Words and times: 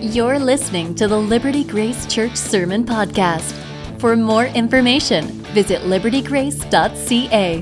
You're 0.00 0.38
listening 0.38 0.94
to 0.96 1.08
the 1.08 1.16
Liberty 1.16 1.64
Grace 1.64 2.06
Church 2.06 2.36
Sermon 2.36 2.84
Podcast. 2.84 3.52
For 3.98 4.16
more 4.16 4.46
information, 4.46 5.26
visit 5.54 5.82
libertygrace.ca. 5.82 7.60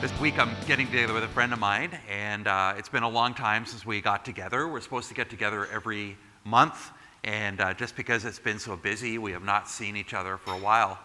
This 0.00 0.20
week 0.20 0.38
I'm 0.38 0.50
getting 0.66 0.86
together 0.86 1.12
with 1.12 1.22
a 1.22 1.28
friend 1.28 1.52
of 1.52 1.58
mine, 1.58 1.96
and 2.08 2.46
uh, 2.46 2.74
it's 2.78 2.88
been 2.88 3.02
a 3.02 3.08
long 3.08 3.34
time 3.34 3.66
since 3.66 3.84
we 3.84 4.00
got 4.00 4.24
together. 4.24 4.66
We're 4.66 4.80
supposed 4.80 5.08
to 5.10 5.14
get 5.14 5.28
together 5.28 5.66
every 5.66 6.16
month, 6.44 6.90
and 7.24 7.60
uh, 7.60 7.74
just 7.74 7.94
because 7.94 8.24
it's 8.24 8.38
been 8.38 8.58
so 8.58 8.74
busy, 8.74 9.18
we 9.18 9.32
have 9.32 9.44
not 9.44 9.68
seen 9.68 9.96
each 9.96 10.14
other 10.14 10.38
for 10.38 10.54
a 10.54 10.58
while. 10.58 10.98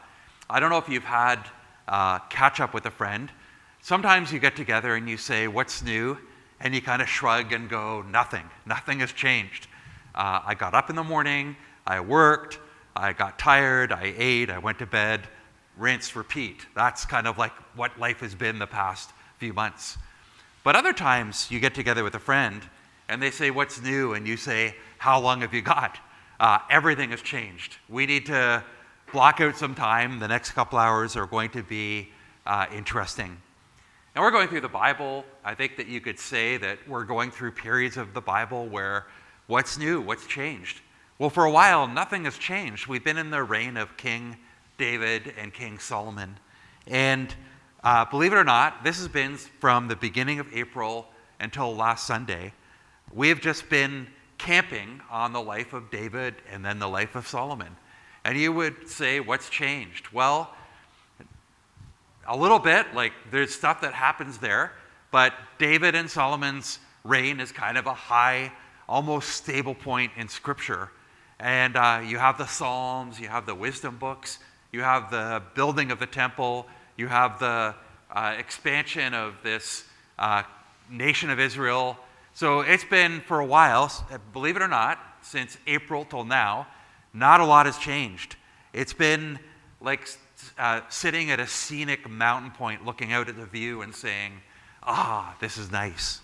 I 0.49 0.61
don't 0.61 0.69
know 0.69 0.77
if 0.77 0.87
you've 0.87 1.03
had 1.03 1.39
uh, 1.87 2.19
catch 2.29 2.59
up 2.61 2.73
with 2.73 2.85
a 2.85 2.91
friend. 2.91 3.29
Sometimes 3.81 4.31
you 4.31 4.39
get 4.39 4.55
together 4.55 4.95
and 4.95 5.09
you 5.09 5.17
say, 5.17 5.47
What's 5.49 5.83
new? 5.83 6.17
And 6.59 6.73
you 6.73 6.81
kind 6.81 7.01
of 7.01 7.09
shrug 7.09 7.53
and 7.53 7.69
go, 7.69 8.01
Nothing. 8.01 8.43
Nothing 8.65 8.99
has 8.99 9.11
changed. 9.11 9.67
Uh, 10.13 10.41
I 10.45 10.55
got 10.55 10.73
up 10.73 10.89
in 10.89 10.95
the 10.95 11.03
morning, 11.03 11.57
I 11.85 11.99
worked, 11.99 12.59
I 12.95 13.11
got 13.11 13.37
tired, 13.37 13.91
I 13.91 14.13
ate, 14.17 14.49
I 14.49 14.57
went 14.57 14.79
to 14.79 14.85
bed, 14.85 15.27
rinse, 15.77 16.15
repeat. 16.15 16.65
That's 16.73 17.05
kind 17.05 17.27
of 17.27 17.37
like 17.37 17.51
what 17.75 17.99
life 17.99 18.21
has 18.21 18.33
been 18.33 18.57
the 18.57 18.67
past 18.67 19.11
few 19.37 19.53
months. 19.53 19.97
But 20.63 20.75
other 20.75 20.93
times 20.93 21.51
you 21.51 21.59
get 21.59 21.75
together 21.75 22.03
with 22.03 22.15
a 22.15 22.19
friend 22.19 22.61
and 23.09 23.21
they 23.21 23.31
say, 23.31 23.51
What's 23.51 23.81
new? 23.81 24.13
And 24.13 24.27
you 24.27 24.37
say, 24.37 24.75
How 24.97 25.19
long 25.19 25.41
have 25.41 25.53
you 25.53 25.61
got? 25.61 25.99
Uh, 26.39 26.59
everything 26.69 27.11
has 27.11 27.21
changed. 27.21 27.77
We 27.89 28.05
need 28.05 28.25
to 28.27 28.63
block 29.11 29.41
out 29.41 29.57
some 29.57 29.75
time. 29.75 30.19
The 30.19 30.27
next 30.27 30.51
couple 30.51 30.79
hours 30.79 31.15
are 31.15 31.25
going 31.25 31.49
to 31.51 31.63
be 31.63 32.09
uh, 32.45 32.65
interesting. 32.73 33.37
And 34.15 34.23
we're 34.23 34.31
going 34.31 34.47
through 34.47 34.61
the 34.61 34.69
Bible. 34.69 35.25
I 35.43 35.55
think 35.55 35.75
that 35.75 35.87
you 35.87 35.99
could 35.99 36.17
say 36.17 36.55
that 36.55 36.79
we're 36.87 37.03
going 37.03 37.31
through 37.31 37.51
periods 37.51 37.97
of 37.97 38.13
the 38.13 38.21
Bible 38.21 38.65
where 38.65 39.07
what's 39.47 39.77
new? 39.77 39.99
What's 39.99 40.25
changed? 40.25 40.79
Well, 41.19 41.29
for 41.29 41.43
a 41.43 41.51
while, 41.51 41.85
nothing 41.85 42.23
has 42.23 42.37
changed. 42.37 42.87
We've 42.87 43.03
been 43.03 43.17
in 43.17 43.29
the 43.29 43.43
reign 43.43 43.75
of 43.75 43.97
King 43.97 44.37
David 44.77 45.33
and 45.37 45.53
King 45.53 45.79
Solomon. 45.79 46.37
And 46.87 47.35
uh, 47.83 48.05
believe 48.05 48.31
it 48.31 48.37
or 48.37 48.45
not, 48.45 48.85
this 48.85 48.99
has 48.99 49.09
been 49.09 49.35
from 49.35 49.89
the 49.89 49.97
beginning 49.97 50.39
of 50.39 50.47
April 50.53 51.09
until 51.41 51.75
last 51.75 52.07
Sunday. 52.07 52.53
We 53.11 53.27
have 53.27 53.41
just 53.41 53.69
been 53.69 54.07
camping 54.37 55.01
on 55.11 55.33
the 55.33 55.41
life 55.41 55.73
of 55.73 55.91
David 55.91 56.35
and 56.49 56.63
then 56.63 56.79
the 56.79 56.87
life 56.87 57.15
of 57.15 57.27
Solomon. 57.27 57.75
And 58.23 58.37
you 58.37 58.53
would 58.53 58.87
say, 58.87 59.19
What's 59.19 59.49
changed? 59.49 60.07
Well, 60.13 60.55
a 62.27 62.35
little 62.35 62.59
bit, 62.59 62.93
like 62.93 63.13
there's 63.31 63.53
stuff 63.53 63.81
that 63.81 63.93
happens 63.93 64.37
there, 64.37 64.71
but 65.11 65.33
David 65.57 65.95
and 65.95 66.09
Solomon's 66.09 66.79
reign 67.03 67.39
is 67.39 67.51
kind 67.51 67.77
of 67.77 67.85
a 67.85 67.93
high, 67.93 68.51
almost 68.87 69.29
stable 69.29 69.75
point 69.75 70.11
in 70.17 70.27
Scripture. 70.27 70.89
And 71.39 71.75
uh, 71.75 72.01
you 72.05 72.17
have 72.17 72.37
the 72.37 72.47
Psalms, 72.47 73.19
you 73.19 73.27
have 73.27 73.45
the 73.45 73.55
wisdom 73.55 73.97
books, 73.97 74.39
you 74.71 74.81
have 74.81 75.11
the 75.11 75.41
building 75.53 75.91
of 75.91 75.99
the 75.99 76.07
temple, 76.07 76.67
you 76.97 77.07
have 77.07 77.39
the 77.39 77.75
uh, 78.11 78.35
expansion 78.37 79.13
of 79.13 79.35
this 79.43 79.85
uh, 80.17 80.43
nation 80.89 81.29
of 81.29 81.39
Israel. 81.39 81.97
So 82.33 82.61
it's 82.61 82.85
been 82.85 83.21
for 83.21 83.39
a 83.39 83.45
while, 83.45 83.91
believe 84.33 84.55
it 84.55 84.61
or 84.61 84.67
not, 84.67 84.99
since 85.21 85.57
April 85.67 86.05
till 86.05 86.23
now, 86.23 86.67
not 87.13 87.39
a 87.39 87.45
lot 87.45 87.65
has 87.65 87.77
changed. 87.77 88.35
It's 88.73 88.93
been 88.93 89.39
like 89.79 90.07
uh, 90.57 90.81
sitting 90.89 91.31
at 91.31 91.39
a 91.39 91.47
scenic 91.47 92.09
mountain 92.09 92.51
point 92.51 92.85
looking 92.85 93.13
out 93.13 93.29
at 93.29 93.37
the 93.37 93.45
view 93.45 93.81
and 93.81 93.93
saying, 93.93 94.33
ah, 94.83 95.35
this 95.39 95.57
is 95.57 95.71
nice. 95.71 96.21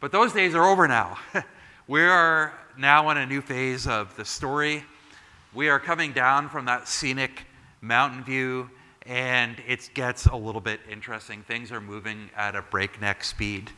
But 0.00 0.12
those 0.12 0.32
days 0.32 0.54
are 0.54 0.64
over 0.64 0.86
now. 0.86 1.18
we 1.88 2.02
are 2.02 2.52
now 2.78 3.08
in 3.10 3.16
a 3.16 3.26
new 3.26 3.40
phase 3.40 3.86
of 3.86 4.14
the 4.16 4.24
story. 4.24 4.84
We 5.54 5.68
are 5.68 5.80
coming 5.80 6.12
down 6.12 6.48
from 6.48 6.66
that 6.66 6.86
scenic 6.86 7.46
mountain 7.80 8.22
view, 8.24 8.70
and 9.06 9.56
it 9.66 9.90
gets 9.94 10.26
a 10.26 10.36
little 10.36 10.60
bit 10.60 10.80
interesting. 10.90 11.42
Things 11.42 11.72
are 11.72 11.80
moving 11.80 12.30
at 12.36 12.54
a 12.54 12.62
breakneck 12.62 13.24
speed. 13.24 13.70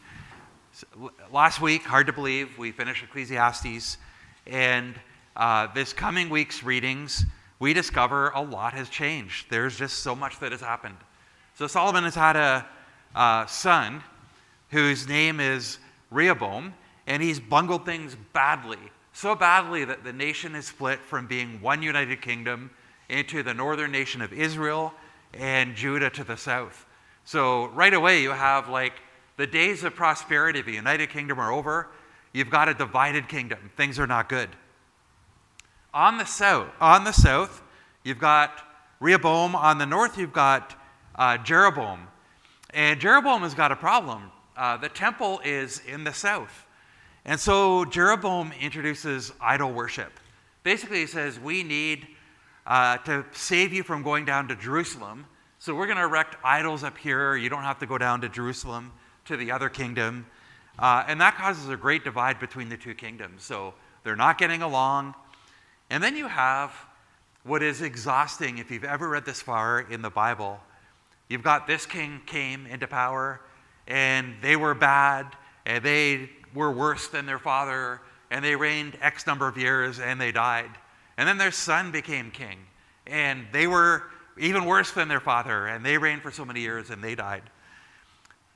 Last 1.33 1.61
week, 1.61 1.83
hard 1.83 2.07
to 2.07 2.13
believe, 2.13 2.59
we 2.59 2.73
finished 2.73 3.05
Ecclesiastes, 3.05 3.99
and 4.47 4.95
uh, 5.37 5.69
this 5.73 5.93
coming 5.93 6.31
week's 6.31 6.63
readings, 6.63 7.25
we 7.59 7.73
discover 7.73 8.31
a 8.31 8.41
lot 8.41 8.73
has 8.75 8.89
changed. 8.89 9.47
There's 9.51 9.77
just 9.77 9.99
so 9.99 10.15
much 10.15 10.39
that 10.41 10.53
has 10.53 10.61
happened. 10.61 10.97
So 11.55 11.67
Solomon 11.67 12.05
has 12.05 12.15
had 12.15 12.37
a, 12.37 13.47
son 13.49 14.03
whose 14.71 15.09
name 15.09 15.41
is 15.41 15.79
Rehoboam, 16.11 16.75
and 17.07 17.23
he's 17.23 17.41
bungled 17.41 17.85
things 17.85 18.17
badly. 18.33 18.79
So 19.13 19.35
badly 19.35 19.85
that 19.85 20.05
the 20.05 20.13
nation 20.13 20.55
is 20.55 20.67
split 20.67 21.01
from 21.01 21.27
being 21.27 21.61
one 21.61 21.83
united 21.83 22.23
kingdom 22.23 22.71
into 23.09 23.43
the 23.43 23.55
northern 23.55 23.91
nation 23.91 24.21
of 24.21 24.33
Israel 24.33 24.93
and 25.35 25.75
Judah 25.75 26.11
to 26.11 26.23
the 26.23 26.37
south. 26.37 26.87
So 27.25 27.67
right 27.69 27.93
away, 27.93 28.23
you 28.23 28.31
have 28.31 28.69
like 28.69 28.95
the 29.37 29.47
days 29.47 29.85
of 29.85 29.95
prosperity 29.95 30.61
of 30.61 30.67
the 30.67 30.73
United 30.73 31.11
Kingdom 31.11 31.39
are 31.39 31.53
over. 31.53 31.89
You've 32.33 32.51
got 32.51 32.69
a 32.69 32.75
divided 32.75 33.29
kingdom. 33.29 33.71
Things 33.77 33.99
are 33.99 34.07
not 34.07 34.29
good. 34.29 34.51
On 35.99 36.17
the 36.17 36.27
south, 36.27 36.69
on 36.81 37.03
the 37.03 37.11
south, 37.11 37.61
you've 38.05 38.21
got 38.21 38.63
Rehoboam. 39.01 39.57
On 39.57 39.79
the 39.79 39.85
north, 39.85 40.17
you've 40.17 40.33
got 40.33 40.81
uh, 41.17 41.39
Jeroboam. 41.39 42.07
And 42.71 43.01
Jeroboam 43.01 43.43
has 43.43 43.53
got 43.53 43.73
a 43.73 43.77
problem. 43.77 44.31
Uh, 44.57 44.77
the 44.77 44.91
temple 44.91 45.41
is 45.45 45.83
in 45.89 46.05
the 46.05 46.13
south. 46.13 46.67
And 47.25 47.41
so 47.41 47.85
Jeroboam 47.85 48.53
introduces 48.61 49.33
idol 49.41 49.73
worship. 49.73 50.13
Basically, 50.63 51.01
he 51.01 51.07
says, 51.09 51.41
We 51.41 51.65
need 51.65 52.07
uh, 52.65 52.99
to 52.99 53.27
save 53.33 53.73
you 53.73 53.83
from 53.83 54.05
going 54.05 54.25
down 54.25 54.47
to 54.47 54.55
Jerusalem. 54.55 55.27
So 55.59 55.75
we're 55.75 55.87
going 55.87 55.99
to 55.99 56.05
erect 56.05 56.37
idols 56.45 56.85
up 56.85 56.97
here. 56.97 57.35
You 57.35 57.49
don't 57.49 57.65
have 57.65 57.81
to 57.81 57.87
go 57.87 57.99
down 57.99 58.21
to 58.21 58.29
Jerusalem 58.29 58.93
to 59.25 59.37
the 59.37 59.51
other 59.51 59.69
kingdom. 59.69 60.27
Uh, 60.79 61.03
and 61.09 61.21
that 61.21 61.35
causes 61.35 61.69
a 61.69 61.77
great 61.77 62.05
divide 62.05 62.39
between 62.39 62.69
the 62.69 62.77
two 62.77 62.95
kingdoms. 62.95 63.43
So 63.43 63.75
they're 64.05 64.15
not 64.15 64.39
getting 64.39 64.63
along. 64.63 65.17
And 65.91 66.03
then 66.03 66.17
you 66.17 66.27
have 66.29 66.73
what 67.45 67.63
is 67.63 67.83
exhausting 67.83 68.59
if 68.59 68.71
you've 68.71 68.85
ever 68.85 69.09
read 69.09 69.25
this 69.25 69.41
far 69.41 69.81
in 69.81 70.03
the 70.03 70.11
Bible. 70.11 70.61
You've 71.29 71.43
got 71.43 71.67
this 71.67 71.87
king 71.87 72.21
came 72.27 72.67
into 72.67 72.87
power, 72.87 73.41
and 73.87 74.35
they 74.43 74.57
were 74.57 74.75
bad, 74.75 75.27
and 75.67 75.83
they 75.85 76.31
were 76.55 76.71
worse 76.71 77.09
than 77.09 77.27
their 77.27 77.39
father, 77.39 78.01
and 78.31 78.45
they 78.45 78.57
reigned 78.57 78.99
X 79.01 79.27
number 79.27 79.49
of 79.49 79.57
years, 79.57 79.99
and 79.99 80.21
they 80.21 80.33
died. 80.33 80.71
And 81.17 81.29
then 81.29 81.39
their 81.39 81.51
son 81.51 81.91
became 81.91 82.31
king. 82.31 82.59
And 83.07 83.47
they 83.53 83.67
were 83.67 84.05
even 84.39 84.65
worse 84.65 84.93
than 84.93 85.09
their 85.09 85.21
father, 85.21 85.67
and 85.67 85.85
they 85.85 85.99
reigned 85.99 86.23
for 86.23 86.31
so 86.31 86.45
many 86.45 86.61
years 86.61 86.91
and 86.91 87.03
they 87.03 87.15
died. 87.15 87.43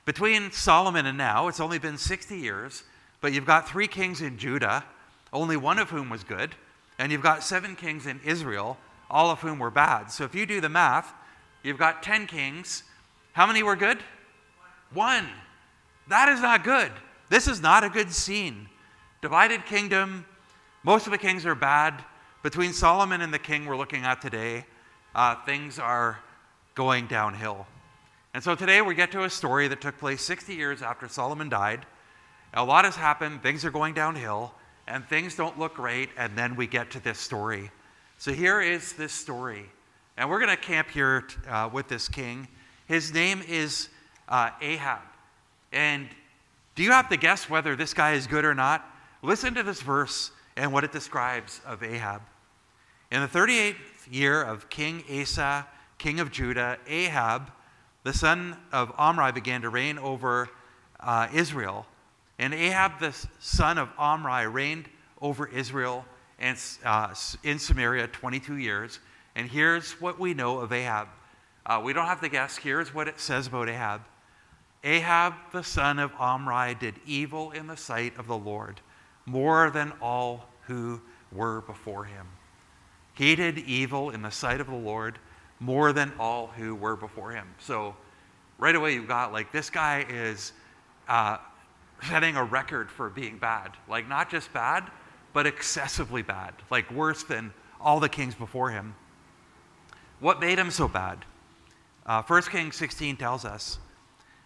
Between 0.05 0.51
Solomon 0.51 1.05
and 1.05 1.17
now, 1.17 1.47
it's 1.47 1.59
only 1.59 1.79
been 1.79 1.97
60 1.97 2.37
years, 2.37 2.83
but 3.21 3.33
you've 3.33 3.45
got 3.45 3.67
three 3.67 3.87
kings 3.87 4.21
in 4.21 4.37
Judah, 4.37 4.83
only 5.31 5.57
one 5.57 5.79
of 5.79 5.89
whom 5.89 6.09
was 6.09 6.23
good, 6.23 6.55
and 6.97 7.11
you've 7.11 7.21
got 7.21 7.43
seven 7.43 7.75
kings 7.75 8.05
in 8.05 8.19
Israel, 8.23 8.77
all 9.09 9.29
of 9.29 9.41
whom 9.41 9.59
were 9.59 9.71
bad. 9.71 10.11
So 10.11 10.23
if 10.23 10.35
you 10.35 10.45
do 10.45 10.61
the 10.61 10.69
math, 10.69 11.13
you've 11.63 11.77
got 11.77 12.03
10 12.03 12.27
kings. 12.27 12.83
How 13.33 13.45
many 13.45 13.63
were 13.63 13.75
good? 13.75 13.99
One. 14.93 15.27
That 16.07 16.29
is 16.29 16.41
not 16.41 16.63
good. 16.63 16.91
This 17.29 17.47
is 17.47 17.61
not 17.61 17.83
a 17.83 17.89
good 17.89 18.11
scene. 18.11 18.67
Divided 19.21 19.65
kingdom, 19.65 20.25
most 20.83 21.07
of 21.07 21.11
the 21.11 21.17
kings 21.17 21.45
are 21.45 21.55
bad. 21.55 22.03
Between 22.43 22.73
Solomon 22.73 23.21
and 23.21 23.33
the 23.33 23.39
king 23.39 23.65
we're 23.65 23.77
looking 23.77 24.03
at 24.03 24.21
today, 24.21 24.65
uh, 25.15 25.35
things 25.45 25.79
are 25.79 26.19
going 26.75 27.07
downhill. 27.07 27.65
And 28.33 28.43
so 28.43 28.55
today 28.55 28.81
we 28.81 28.95
get 28.95 29.11
to 29.11 29.23
a 29.23 29.29
story 29.29 29.67
that 29.69 29.79
took 29.79 29.97
place 29.97 30.21
60 30.21 30.53
years 30.53 30.81
after 30.81 31.07
Solomon 31.07 31.49
died. 31.49 31.85
A 32.53 32.63
lot 32.63 32.83
has 32.83 32.95
happened, 32.95 33.41
things 33.41 33.63
are 33.63 33.71
going 33.71 33.93
downhill, 33.93 34.53
and 34.87 35.07
things 35.07 35.35
don't 35.35 35.57
look 35.57 35.75
great, 35.75 36.09
and 36.17 36.37
then 36.37 36.55
we 36.55 36.67
get 36.67 36.91
to 36.91 36.99
this 36.99 37.19
story. 37.19 37.71
So 38.17 38.31
here 38.31 38.61
is 38.61 38.93
this 38.93 39.13
story. 39.13 39.65
And 40.17 40.29
we're 40.29 40.39
going 40.39 40.55
to 40.55 40.61
camp 40.61 40.89
here 40.89 41.25
uh, 41.49 41.69
with 41.71 41.87
this 41.87 42.07
king. 42.07 42.47
His 42.85 43.13
name 43.13 43.41
is 43.47 43.89
uh, 44.29 44.51
Ahab. 44.61 45.01
And 45.71 46.07
do 46.75 46.83
you 46.83 46.91
have 46.91 47.09
to 47.09 47.17
guess 47.17 47.49
whether 47.49 47.75
this 47.75 47.93
guy 47.93 48.13
is 48.13 48.27
good 48.27 48.45
or 48.45 48.53
not? 48.53 48.85
Listen 49.21 49.53
to 49.55 49.63
this 49.63 49.81
verse 49.81 50.31
and 50.55 50.71
what 50.71 50.83
it 50.83 50.91
describes 50.91 51.61
of 51.65 51.81
Ahab. 51.81 52.21
In 53.11 53.21
the 53.21 53.27
38th 53.27 53.75
year 54.11 54.43
of 54.43 54.69
King 54.69 55.03
Asa, 55.09 55.67
king 55.97 56.19
of 56.19 56.31
Judah, 56.31 56.77
Ahab, 56.87 57.51
the 58.03 58.13
son 58.13 58.57
of 58.71 58.91
Omri, 58.97 59.31
began 59.31 59.61
to 59.61 59.69
reign 59.69 59.97
over 59.97 60.49
uh, 60.99 61.27
Israel. 61.33 61.85
And 62.39 62.53
Ahab, 62.53 62.99
the 62.99 63.15
son 63.39 63.77
of 63.77 63.89
Omri, 63.97 64.47
reigned 64.47 64.89
over 65.21 65.47
Israel 65.47 66.05
and 66.39 66.57
uh, 66.83 67.13
in 67.43 67.59
Samaria 67.59 68.07
22 68.07 68.57
years. 68.57 68.99
And 69.35 69.49
here's 69.49 69.93
what 70.01 70.19
we 70.19 70.33
know 70.33 70.59
of 70.59 70.71
Ahab. 70.71 71.07
Uh, 71.65 71.81
we 71.83 71.93
don't 71.93 72.05
have 72.05 72.21
to 72.21 72.29
guess. 72.29 72.57
Here's 72.57 72.93
what 72.93 73.07
it 73.07 73.19
says 73.19 73.47
about 73.47 73.69
Ahab. 73.69 74.01
Ahab 74.83 75.33
the 75.51 75.63
son 75.63 75.97
of 75.97 76.11
Omri 76.19 76.75
did 76.75 76.95
evil 77.05 77.51
in 77.51 77.67
the 77.67 77.77
sight 77.77 78.17
of 78.17 78.27
the 78.27 78.37
Lord 78.37 78.81
more 79.25 79.69
than 79.69 79.93
all 80.01 80.49
who 80.67 81.01
were 81.31 81.61
before 81.61 82.03
him. 82.03 82.27
He 83.13 83.35
did 83.35 83.59
evil 83.59 84.09
in 84.09 84.21
the 84.21 84.31
sight 84.31 84.59
of 84.59 84.67
the 84.67 84.75
Lord 84.75 85.19
more 85.59 85.93
than 85.93 86.11
all 86.19 86.47
who 86.47 86.75
were 86.75 86.97
before 86.97 87.31
him. 87.31 87.47
So, 87.59 87.95
right 88.57 88.75
away, 88.75 88.95
you've 88.95 89.07
got 89.07 89.31
like 89.31 89.51
this 89.51 89.69
guy 89.69 90.05
is 90.09 90.51
uh, 91.07 91.37
setting 92.07 92.35
a 92.35 92.43
record 92.43 92.89
for 92.89 93.09
being 93.09 93.37
bad. 93.37 93.71
Like, 93.87 94.07
not 94.07 94.29
just 94.29 94.51
bad, 94.53 94.89
but 95.33 95.47
excessively 95.47 96.21
bad. 96.21 96.53
Like, 96.69 96.91
worse 96.91 97.23
than 97.23 97.53
all 97.79 97.99
the 97.99 98.09
kings 98.09 98.35
before 98.35 98.71
him. 98.71 98.95
What 100.19 100.39
made 100.39 100.57
him 100.57 100.71
so 100.71 100.87
bad? 100.87 101.25
Uh, 102.05 102.21
1 102.21 102.41
Kings 102.43 102.75
16 102.75 103.17
tells 103.17 103.45
us, 103.45 103.79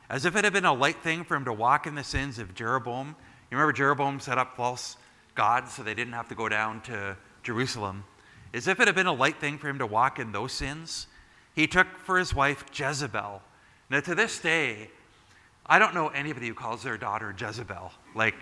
as 0.10 0.26
if 0.26 0.36
it 0.36 0.44
had 0.44 0.54
been 0.54 0.66
a 0.66 0.74
light 0.74 1.02
thing 1.04 1.24
for 1.24 1.36
him 1.36 1.46
to 1.46 1.54
walk 1.54 1.86
in 1.86 1.96
the 1.96 2.04
sins 2.04 2.40
of 2.40 2.56
Jeroboam. 2.56 3.16
You 3.52 3.58
remember 3.58 3.74
Jeroboam 3.74 4.20
set 4.20 4.38
up 4.38 4.56
false 4.56 4.98
gods 5.36 5.74
so 5.74 5.84
they 5.84 5.94
didn't 5.94 6.14
have 6.14 6.30
to 6.30 6.36
go 6.36 6.48
down 6.48 6.82
to 6.82 7.18
Jerusalem. 7.44 8.06
As 8.54 8.68
if 8.68 8.80
it 8.80 8.88
had 8.88 8.96
been 8.96 9.08
a 9.08 9.14
light 9.14 9.40
thing 9.40 9.58
for 9.58 9.68
him 9.68 9.80
to 9.80 9.86
walk 9.86 10.20
in 10.20 10.32
those 10.32 10.54
sins, 10.54 11.08
he 11.54 11.68
took 11.68 11.88
for 11.98 12.18
his 12.18 12.34
wife 12.34 12.66
Jezebel. 12.74 13.42
Now, 13.90 14.00
to 14.00 14.16
this 14.16 14.40
day, 14.40 14.92
I 15.70 15.80
don't 15.80 15.94
know 15.94 16.08
anybody 16.10 16.48
who 16.48 16.54
calls 16.54 16.84
their 16.84 16.98
daughter 16.98 17.36
Jezebel. 17.38 17.92
Like, 18.16 18.36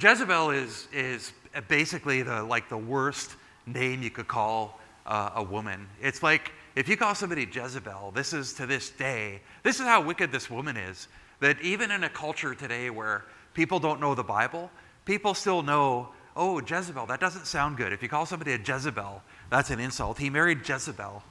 Jezebel 0.00 0.50
is, 0.50 0.88
is 0.92 1.32
basically 1.68 2.22
the, 2.22 2.42
like 2.42 2.68
the 2.68 2.78
worst 2.78 3.36
name 3.66 4.02
you 4.02 4.10
could 4.10 4.28
call 4.28 4.80
uh, 5.06 5.30
a 5.36 5.42
woman. 5.42 5.88
It's 6.00 6.22
like 6.22 6.52
if 6.74 6.88
you 6.88 6.96
call 6.96 7.14
somebody 7.14 7.48
Jezebel, 7.50 8.12
this 8.14 8.32
is 8.32 8.52
to 8.54 8.66
this 8.66 8.90
day, 8.90 9.40
this 9.62 9.80
is 9.80 9.86
how 9.86 10.02
wicked 10.02 10.32
this 10.32 10.50
woman 10.50 10.76
is. 10.76 11.08
That 11.40 11.60
even 11.62 11.90
in 11.90 12.04
a 12.04 12.08
culture 12.08 12.54
today 12.54 12.90
where 12.90 13.24
people 13.54 13.78
don't 13.78 14.00
know 14.00 14.14
the 14.14 14.24
Bible, 14.24 14.70
people 15.04 15.34
still 15.34 15.62
know, 15.62 16.08
oh, 16.34 16.60
Jezebel, 16.60 17.06
that 17.06 17.20
doesn't 17.20 17.46
sound 17.46 17.76
good. 17.76 17.92
If 17.92 18.02
you 18.02 18.08
call 18.08 18.26
somebody 18.26 18.52
a 18.52 18.58
Jezebel, 18.58 19.22
that's 19.50 19.70
an 19.70 19.80
insult. 19.80 20.18
He 20.18 20.28
married 20.28 20.68
Jezebel, 20.68 21.22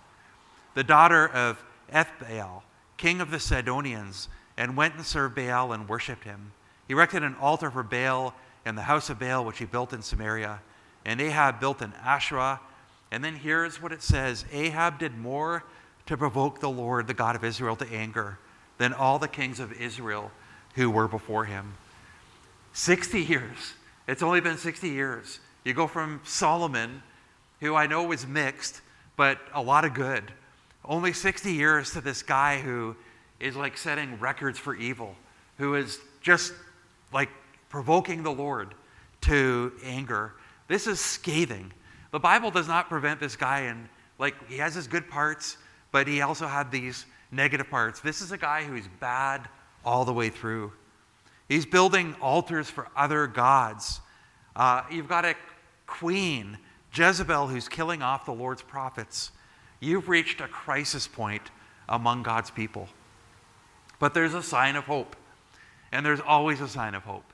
the 0.74 0.84
daughter 0.84 1.28
of 1.28 1.64
Ethbaal, 1.92 2.64
king 2.98 3.22
of 3.22 3.30
the 3.30 3.40
Sidonians, 3.40 4.30
and 4.58 4.78
went 4.78 4.96
and 4.96 5.06
served 5.06 5.36
Baal 5.36 5.74
and 5.74 5.88
worshipped 5.88 6.24
him. 6.24 6.52
He 6.88 6.94
erected 6.94 7.24
an 7.24 7.36
altar 7.36 7.72
for 7.72 7.84
Baal 7.84 8.34
in 8.66 8.76
the 8.76 8.84
house 8.84 9.10
of 9.10 9.20
Baal, 9.20 9.46
which 9.46 9.60
he 9.60 9.66
built 9.66 9.94
in 9.94 10.02
Samaria. 10.02 10.62
And 11.06 11.22
Ahab 11.22 11.60
built 11.60 11.82
an 11.82 11.94
Asherah. 12.04 12.60
And 13.12 13.24
then 13.24 13.36
here's 13.36 13.82
what 13.82 13.92
it 13.92 14.02
says 14.02 14.46
Ahab 14.52 15.00
did 15.00 15.18
more 15.18 15.64
to 16.06 16.18
provoke 16.18 16.60
the 16.60 16.70
Lord, 16.70 17.08
the 17.08 17.14
God 17.14 17.36
of 17.36 17.44
Israel, 17.44 17.76
to 17.78 17.92
anger 17.92 18.38
than 18.78 18.94
all 18.94 19.20
the 19.20 19.28
kings 19.28 19.60
of 19.60 19.72
Israel 19.74 20.32
who 20.76 20.90
were 20.90 21.08
before 21.08 21.46
him. 21.46 21.76
60 22.74 23.22
years. 23.22 23.74
It's 24.08 24.22
only 24.22 24.42
been 24.42 24.58
60 24.58 24.90
years. 24.90 25.40
You 25.64 25.74
go 25.74 25.88
from 25.88 26.22
Solomon, 26.24 27.02
who 27.62 27.74
I 27.74 27.88
know 27.88 28.04
was 28.04 28.28
mixed, 28.28 28.82
but 29.16 29.40
a 29.54 29.62
lot 29.62 29.86
of 29.86 29.94
good. 29.94 30.32
Only 30.84 31.14
60 31.14 31.54
years 31.54 31.92
to 31.92 32.02
this 32.02 32.22
guy 32.22 32.60
who 32.60 32.96
is 33.40 33.56
like 33.56 33.78
setting 33.78 34.20
records 34.20 34.58
for 34.58 34.76
evil, 34.76 35.16
who 35.58 35.76
is 35.76 36.00
just 36.22 36.54
like 37.14 37.30
provoking 37.70 38.24
the 38.24 38.32
Lord 38.32 38.74
to 39.22 39.74
anger. 39.84 40.34
This 40.68 40.88
is 40.88 41.00
scathing. 41.00 41.72
The 42.12 42.20
Bible 42.20 42.52
does 42.52 42.68
not 42.68 42.90
prevent 42.90 43.20
this 43.20 43.36
guy 43.36 43.62
and 43.62 43.88
like 44.18 44.36
he 44.50 44.58
has 44.58 44.74
his 44.74 44.88
good 44.88 45.10
parts, 45.10 45.58
but 45.92 46.08
he 46.08 46.22
also 46.22 46.48
had 46.48 46.72
these 46.72 47.06
negative 47.32 47.70
parts. 47.70 48.00
This 48.00 48.22
is 48.22 48.32
a 48.32 48.38
guy 48.38 48.64
who's 48.64 48.88
bad 49.00 49.48
all 49.84 50.06
the 50.06 50.14
way 50.14 50.30
through. 50.30 50.72
He's 51.50 51.66
building 51.66 52.16
altars 52.22 52.70
for 52.70 52.88
other 52.96 53.28
gods. 53.28 54.00
Uh, 54.56 54.84
you've 54.90 55.10
got 55.10 55.26
a 55.26 55.36
queen, 55.86 56.58
Jezebel, 56.94 57.48
who's 57.48 57.68
killing 57.68 58.02
off 58.02 58.26
the 58.26 58.34
Lord's 58.34 58.62
prophets. 58.62 59.32
You've 59.80 60.10
reached 60.10 60.42
a 60.42 60.48
crisis 60.48 61.08
point 61.08 61.52
among 61.88 62.24
God's 62.24 62.50
people. 62.50 62.88
But 64.00 64.14
there's 64.14 64.34
a 64.34 64.44
sign 64.44 64.76
of 64.76 64.86
hope, 64.86 65.16
and 65.92 66.06
there's 66.06 66.20
always 66.20 66.62
a 66.62 66.68
sign 66.68 66.96
of 66.96 67.04
hope. 67.04 67.32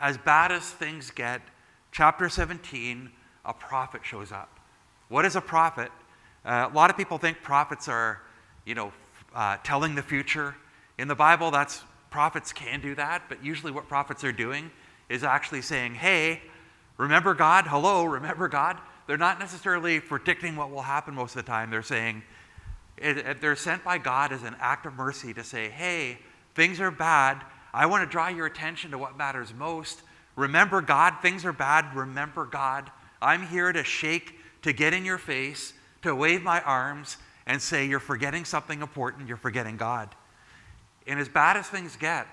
As 0.00 0.18
bad 0.18 0.52
as 0.52 0.62
things 0.62 1.10
get, 1.10 1.42
chapter 1.90 2.28
17, 2.28 3.10
a 3.44 3.52
prophet 3.52 4.02
shows 4.04 4.32
up. 4.32 4.60
What 5.08 5.24
is 5.24 5.36
a 5.36 5.40
prophet? 5.40 5.90
Uh, 6.44 6.68
a 6.70 6.74
lot 6.74 6.90
of 6.90 6.96
people 6.96 7.18
think 7.18 7.42
prophets 7.42 7.88
are, 7.88 8.20
you 8.64 8.74
know, 8.74 8.92
uh, 9.34 9.58
telling 9.62 9.94
the 9.94 10.02
future. 10.02 10.54
In 10.98 11.08
the 11.08 11.14
Bible, 11.14 11.50
that's 11.50 11.82
prophets 12.10 12.52
can 12.52 12.80
do 12.80 12.94
that, 12.94 13.22
but 13.28 13.44
usually 13.44 13.72
what 13.72 13.88
prophets 13.88 14.22
are 14.24 14.32
doing 14.32 14.70
is 15.08 15.24
actually 15.24 15.62
saying, 15.62 15.94
"Hey, 15.94 16.42
remember 16.96 17.34
God? 17.34 17.66
Hello, 17.66 18.04
remember 18.04 18.48
God?" 18.48 18.78
They're 19.06 19.16
not 19.16 19.38
necessarily 19.38 20.00
predicting 20.00 20.56
what 20.56 20.70
will 20.70 20.82
happen 20.82 21.14
most 21.14 21.36
of 21.36 21.44
the 21.44 21.50
time. 21.50 21.70
They're 21.70 21.82
saying, 21.82 22.22
they're 22.98 23.56
sent 23.56 23.84
by 23.84 23.98
God 23.98 24.32
as 24.32 24.42
an 24.42 24.56
act 24.60 24.86
of 24.86 24.94
mercy 24.94 25.34
to 25.34 25.42
say, 25.42 25.68
hey, 25.68 26.18
things 26.54 26.80
are 26.80 26.90
bad. 26.90 27.42
I 27.72 27.86
want 27.86 28.02
to 28.02 28.10
draw 28.10 28.28
your 28.28 28.46
attention 28.46 28.90
to 28.90 28.98
what 28.98 29.16
matters 29.16 29.52
most. 29.54 30.02
Remember 30.36 30.80
God. 30.80 31.14
Things 31.22 31.44
are 31.44 31.52
bad. 31.52 31.94
Remember 31.94 32.44
God. 32.44 32.90
I'm 33.20 33.46
here 33.46 33.72
to 33.72 33.84
shake, 33.84 34.38
to 34.62 34.72
get 34.72 34.92
in 34.92 35.04
your 35.04 35.18
face, 35.18 35.72
to 36.02 36.14
wave 36.14 36.42
my 36.42 36.60
arms 36.60 37.16
and 37.46 37.60
say, 37.60 37.86
You're 37.86 38.00
forgetting 38.00 38.44
something 38.44 38.80
important. 38.80 39.28
You're 39.28 39.36
forgetting 39.36 39.76
God. 39.76 40.14
And 41.06 41.18
as 41.18 41.28
bad 41.28 41.56
as 41.56 41.66
things 41.66 41.96
get, 41.96 42.26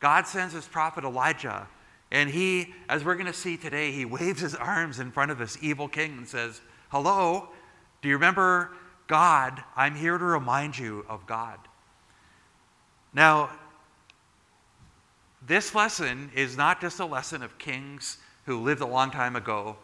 God 0.00 0.26
sends 0.26 0.54
his 0.54 0.66
prophet 0.66 1.04
Elijah. 1.04 1.66
And 2.10 2.30
he, 2.30 2.74
as 2.88 3.04
we're 3.04 3.14
going 3.14 3.26
to 3.26 3.32
see 3.32 3.56
today, 3.56 3.90
he 3.90 4.04
waves 4.04 4.40
his 4.40 4.54
arms 4.54 5.00
in 5.00 5.10
front 5.10 5.30
of 5.30 5.38
this 5.38 5.58
evil 5.62 5.88
king 5.88 6.12
and 6.18 6.28
says, 6.28 6.60
Hello, 6.90 7.48
do 8.02 8.08
you 8.08 8.14
remember 8.14 8.70
God, 9.06 9.62
I'm 9.76 9.94
here 9.94 10.16
to 10.16 10.24
remind 10.24 10.78
you 10.78 11.04
of 11.08 11.26
God. 11.26 11.58
Now, 13.12 13.50
this 15.46 15.74
lesson 15.74 16.30
is 16.34 16.56
not 16.56 16.80
just 16.80 17.00
a 17.00 17.04
lesson 17.04 17.42
of 17.42 17.58
kings 17.58 18.18
who 18.46 18.60
lived 18.60 18.80
a 18.80 18.86
long 18.86 19.10
time 19.10 19.36
ago 19.36 19.76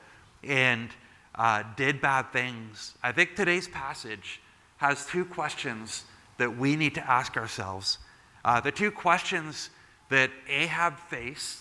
and 0.43 0.89
uh, 1.35 1.63
did 1.77 2.01
bad 2.01 2.33
things. 2.33 2.95
I 3.03 3.13
think 3.13 3.37
today's 3.37 3.69
passage 3.69 4.41
has 4.79 5.05
two 5.07 5.25
questions 5.25 6.05
that 6.39 6.57
we 6.57 6.77
need 6.77 6.95
to 6.95 7.11
ask 7.11 7.37
ourselves. 7.37 7.99
Uh, 8.45 8.61
the 8.61 8.73
two 8.73 8.91
questions 8.91 9.71
that 10.09 10.31
Ahab 10.49 10.99
faced 10.99 11.61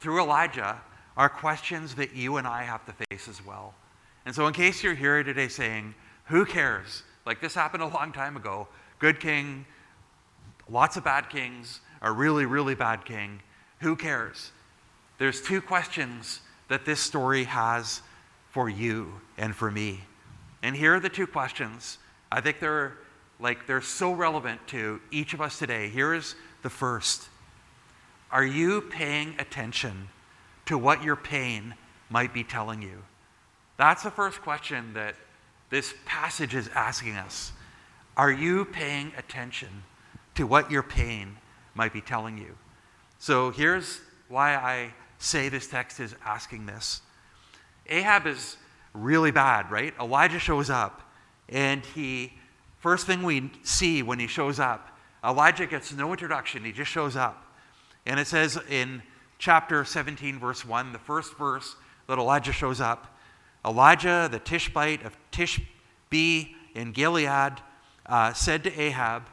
through 0.00 0.20
Elijah 0.20 0.80
are 1.16 1.28
questions 1.28 1.94
that 1.94 2.14
you 2.14 2.36
and 2.36 2.46
I 2.46 2.64
have 2.64 2.84
to 2.86 2.94
face 3.08 3.28
as 3.28 3.44
well. 3.44 3.74
And 4.26 4.34
so, 4.34 4.46
in 4.48 4.52
case 4.52 4.82
you're 4.82 4.94
here 4.94 5.22
today 5.22 5.48
saying, 5.48 5.94
who 6.26 6.44
cares? 6.44 7.02
Like 7.24 7.40
this 7.40 7.54
happened 7.54 7.82
a 7.82 7.88
long 7.88 8.12
time 8.12 8.36
ago. 8.36 8.68
Good 8.98 9.20
king, 9.20 9.66
lots 10.68 10.96
of 10.96 11.04
bad 11.04 11.28
kings, 11.28 11.80
a 12.02 12.10
really, 12.12 12.46
really 12.46 12.74
bad 12.74 13.04
king. 13.04 13.40
Who 13.80 13.96
cares? 13.96 14.52
There's 15.18 15.40
two 15.40 15.60
questions 15.60 16.40
that 16.68 16.84
this 16.84 17.00
story 17.00 17.44
has 17.44 18.02
for 18.50 18.68
you 18.68 19.20
and 19.36 19.54
for 19.54 19.70
me. 19.70 20.00
And 20.62 20.74
here 20.76 20.94
are 20.94 21.00
the 21.00 21.08
two 21.08 21.26
questions. 21.26 21.98
I 22.30 22.40
think 22.40 22.60
they're 22.60 22.94
like 23.38 23.66
they're 23.66 23.82
so 23.82 24.12
relevant 24.12 24.66
to 24.68 25.00
each 25.10 25.34
of 25.34 25.40
us 25.40 25.58
today. 25.58 25.88
Here 25.88 26.14
is 26.14 26.34
the 26.62 26.70
first. 26.70 27.28
Are 28.30 28.44
you 28.44 28.80
paying 28.80 29.36
attention 29.38 30.08
to 30.66 30.78
what 30.78 31.04
your 31.04 31.16
pain 31.16 31.74
might 32.08 32.32
be 32.32 32.42
telling 32.42 32.82
you? 32.82 33.02
That's 33.76 34.02
the 34.02 34.10
first 34.10 34.40
question 34.40 34.94
that 34.94 35.14
this 35.70 35.94
passage 36.04 36.54
is 36.54 36.68
asking 36.74 37.16
us 37.16 37.52
Are 38.16 38.32
you 38.32 38.64
paying 38.64 39.12
attention 39.16 39.84
to 40.34 40.46
what 40.46 40.70
your 40.70 40.82
pain 40.82 41.36
might 41.74 41.92
be 41.92 42.00
telling 42.00 42.38
you? 42.38 42.56
So 43.18 43.50
here's 43.50 44.00
why 44.28 44.54
I 44.54 44.94
say 45.18 45.48
this 45.48 45.66
text 45.66 46.00
is 46.00 46.14
asking 46.24 46.66
this. 46.66 47.00
Ahab 47.88 48.26
is 48.26 48.56
really 48.92 49.30
bad, 49.30 49.70
right? 49.70 49.94
Elijah 50.00 50.38
shows 50.38 50.70
up, 50.70 51.02
and 51.48 51.84
he, 51.84 52.32
first 52.78 53.06
thing 53.06 53.22
we 53.22 53.50
see 53.62 54.02
when 54.02 54.18
he 54.18 54.26
shows 54.26 54.58
up, 54.58 54.96
Elijah 55.24 55.66
gets 55.66 55.92
no 55.92 56.10
introduction, 56.12 56.64
he 56.64 56.72
just 56.72 56.90
shows 56.90 57.16
up. 57.16 57.42
And 58.04 58.20
it 58.20 58.26
says 58.26 58.58
in 58.70 59.02
chapter 59.38 59.84
17, 59.84 60.38
verse 60.38 60.64
1, 60.64 60.92
the 60.92 60.98
first 60.98 61.36
verse 61.36 61.76
that 62.06 62.18
Elijah 62.18 62.52
shows 62.52 62.80
up, 62.80 63.15
Elijah, 63.66 64.28
the 64.30 64.38
Tishbite 64.38 65.04
of 65.04 65.16
Tishbe 65.32 66.54
in 66.74 66.92
Gilead, 66.92 67.60
uh, 68.06 68.32
said 68.32 68.62
to 68.64 68.80
Ahab, 68.80 69.24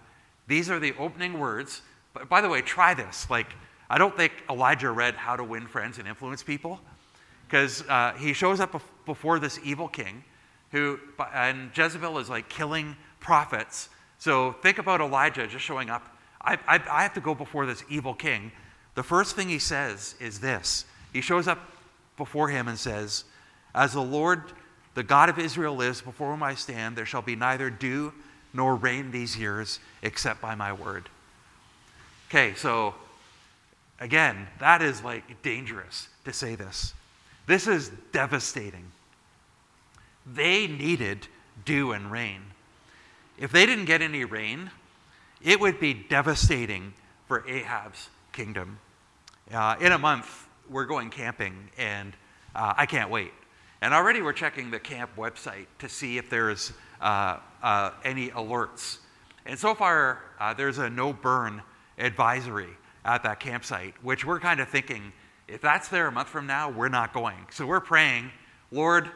These 0.47 0.69
are 0.69 0.79
the 0.79 0.93
opening 0.97 1.39
words. 1.39 1.81
But 2.13 2.29
by 2.29 2.41
the 2.41 2.49
way, 2.49 2.61
try 2.61 2.93
this. 2.93 3.29
Like, 3.29 3.53
I 3.89 3.97
don't 3.97 4.15
think 4.15 4.33
Elijah 4.49 4.91
read 4.91 5.15
How 5.15 5.35
to 5.35 5.43
Win 5.43 5.67
Friends 5.67 5.99
and 5.99 6.07
Influence 6.07 6.41
People, 6.41 6.79
because 7.47 7.83
uh, 7.87 8.13
he 8.13 8.33
shows 8.33 8.59
up 8.59 8.81
before 9.05 9.39
this 9.39 9.59
evil 9.63 9.87
king, 9.87 10.23
who, 10.71 10.99
and 11.33 11.69
Jezebel 11.75 12.17
is 12.17 12.29
like 12.29 12.49
killing 12.49 12.95
prophets. 13.19 13.89
So 14.17 14.53
think 14.63 14.79
about 14.79 15.01
Elijah 15.01 15.45
just 15.45 15.63
showing 15.63 15.89
up. 15.89 16.17
I, 16.41 16.57
I, 16.67 16.81
I 16.89 17.03
have 17.03 17.13
to 17.13 17.21
go 17.21 17.35
before 17.35 17.65
this 17.65 17.83
evil 17.89 18.13
king. 18.13 18.51
The 18.95 19.03
first 19.03 19.35
thing 19.35 19.49
he 19.49 19.59
says 19.59 20.15
is 20.19 20.39
this 20.39 20.85
He 21.11 21.21
shows 21.21 21.47
up 21.47 21.59
before 22.17 22.49
him 22.49 22.67
and 22.67 22.77
says, 22.77 23.25
As 23.73 23.93
the 23.93 24.01
Lord, 24.01 24.43
the 24.93 25.03
God 25.03 25.29
of 25.29 25.39
Israel, 25.39 25.75
lives 25.75 26.01
before 26.01 26.31
whom 26.31 26.43
I 26.43 26.55
stand, 26.55 26.95
there 26.95 27.05
shall 27.05 27.21
be 27.21 27.35
neither 27.35 27.69
dew 27.69 28.13
nor 28.53 28.75
rain 28.75 29.11
these 29.11 29.37
years 29.37 29.79
except 30.01 30.41
by 30.41 30.55
my 30.55 30.71
word. 30.71 31.09
Okay, 32.29 32.53
so 32.55 32.93
again, 33.99 34.47
that 34.59 34.81
is 34.81 35.03
like 35.03 35.41
dangerous 35.41 36.07
to 36.25 36.33
say 36.33 36.55
this. 36.55 36.93
This 37.47 37.67
is 37.67 37.91
devastating. 38.11 38.85
They 40.25 40.67
needed 40.67 41.27
dew 41.65 41.91
and 41.91 42.11
rain. 42.11 42.41
If 43.37 43.51
they 43.51 43.65
didn't 43.65 43.85
get 43.85 44.01
any 44.01 44.23
rain, 44.23 44.69
it 45.41 45.59
would 45.59 45.79
be 45.79 45.93
devastating 45.93 46.93
for 47.27 47.47
Ahab's 47.47 48.09
kingdom. 48.31 48.79
Uh, 49.51 49.75
in 49.81 49.91
a 49.91 49.97
month, 49.97 50.47
we're 50.69 50.85
going 50.85 51.09
camping, 51.09 51.69
and 51.77 52.13
uh, 52.55 52.73
I 52.77 52.85
can't 52.85 53.09
wait. 53.09 53.31
And 53.83 53.93
already 53.93 54.21
we're 54.21 54.31
checking 54.31 54.71
the 54.71 54.79
camp 54.79 55.09
website 55.17 55.65
to 55.79 55.89
see 55.89 56.17
if 56.17 56.29
there's 56.29 56.71
uh, 57.01 57.39
uh 57.61 57.91
any 58.05 58.29
alerts. 58.29 58.99
And 59.45 59.59
so 59.59 59.75
far, 59.75 60.19
uh, 60.39 60.53
there's 60.53 60.77
a 60.77 60.89
no 60.89 61.11
burn 61.11 61.61
advisory 61.97 62.69
at 63.03 63.23
that 63.23 63.41
campsite, 63.41 63.93
which 64.01 64.23
we're 64.23 64.39
kind 64.39 64.61
of 64.61 64.69
thinking 64.69 65.11
if 65.49 65.59
that's 65.59 65.89
there 65.89 66.07
a 66.07 66.11
month 66.13 66.29
from 66.29 66.47
now, 66.47 66.69
we're 66.69 66.87
not 66.87 67.13
going. 67.13 67.45
So 67.51 67.65
we're 67.65 67.81
praying, 67.81 68.31
Lord, 68.71 69.11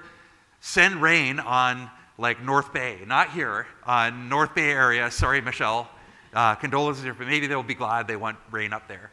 send 0.60 1.02
rain 1.02 1.40
on 1.40 1.90
like 2.18 2.44
North 2.44 2.74
Bay, 2.74 3.00
not 3.08 3.32
here, 3.32 3.68
on 3.86 4.28
North 4.28 4.54
Bay 4.54 4.70
area. 4.72 5.10
Sorry, 5.10 5.40
Michelle. 5.40 5.88
Uh, 6.34 6.56
condolences, 6.56 7.06
but 7.18 7.26
maybe 7.26 7.48
they'll 7.48 7.64
be 7.64 7.74
glad 7.74 8.06
they 8.06 8.18
want 8.18 8.38
rain 8.52 8.74
up 8.74 8.90
there. 8.90 9.12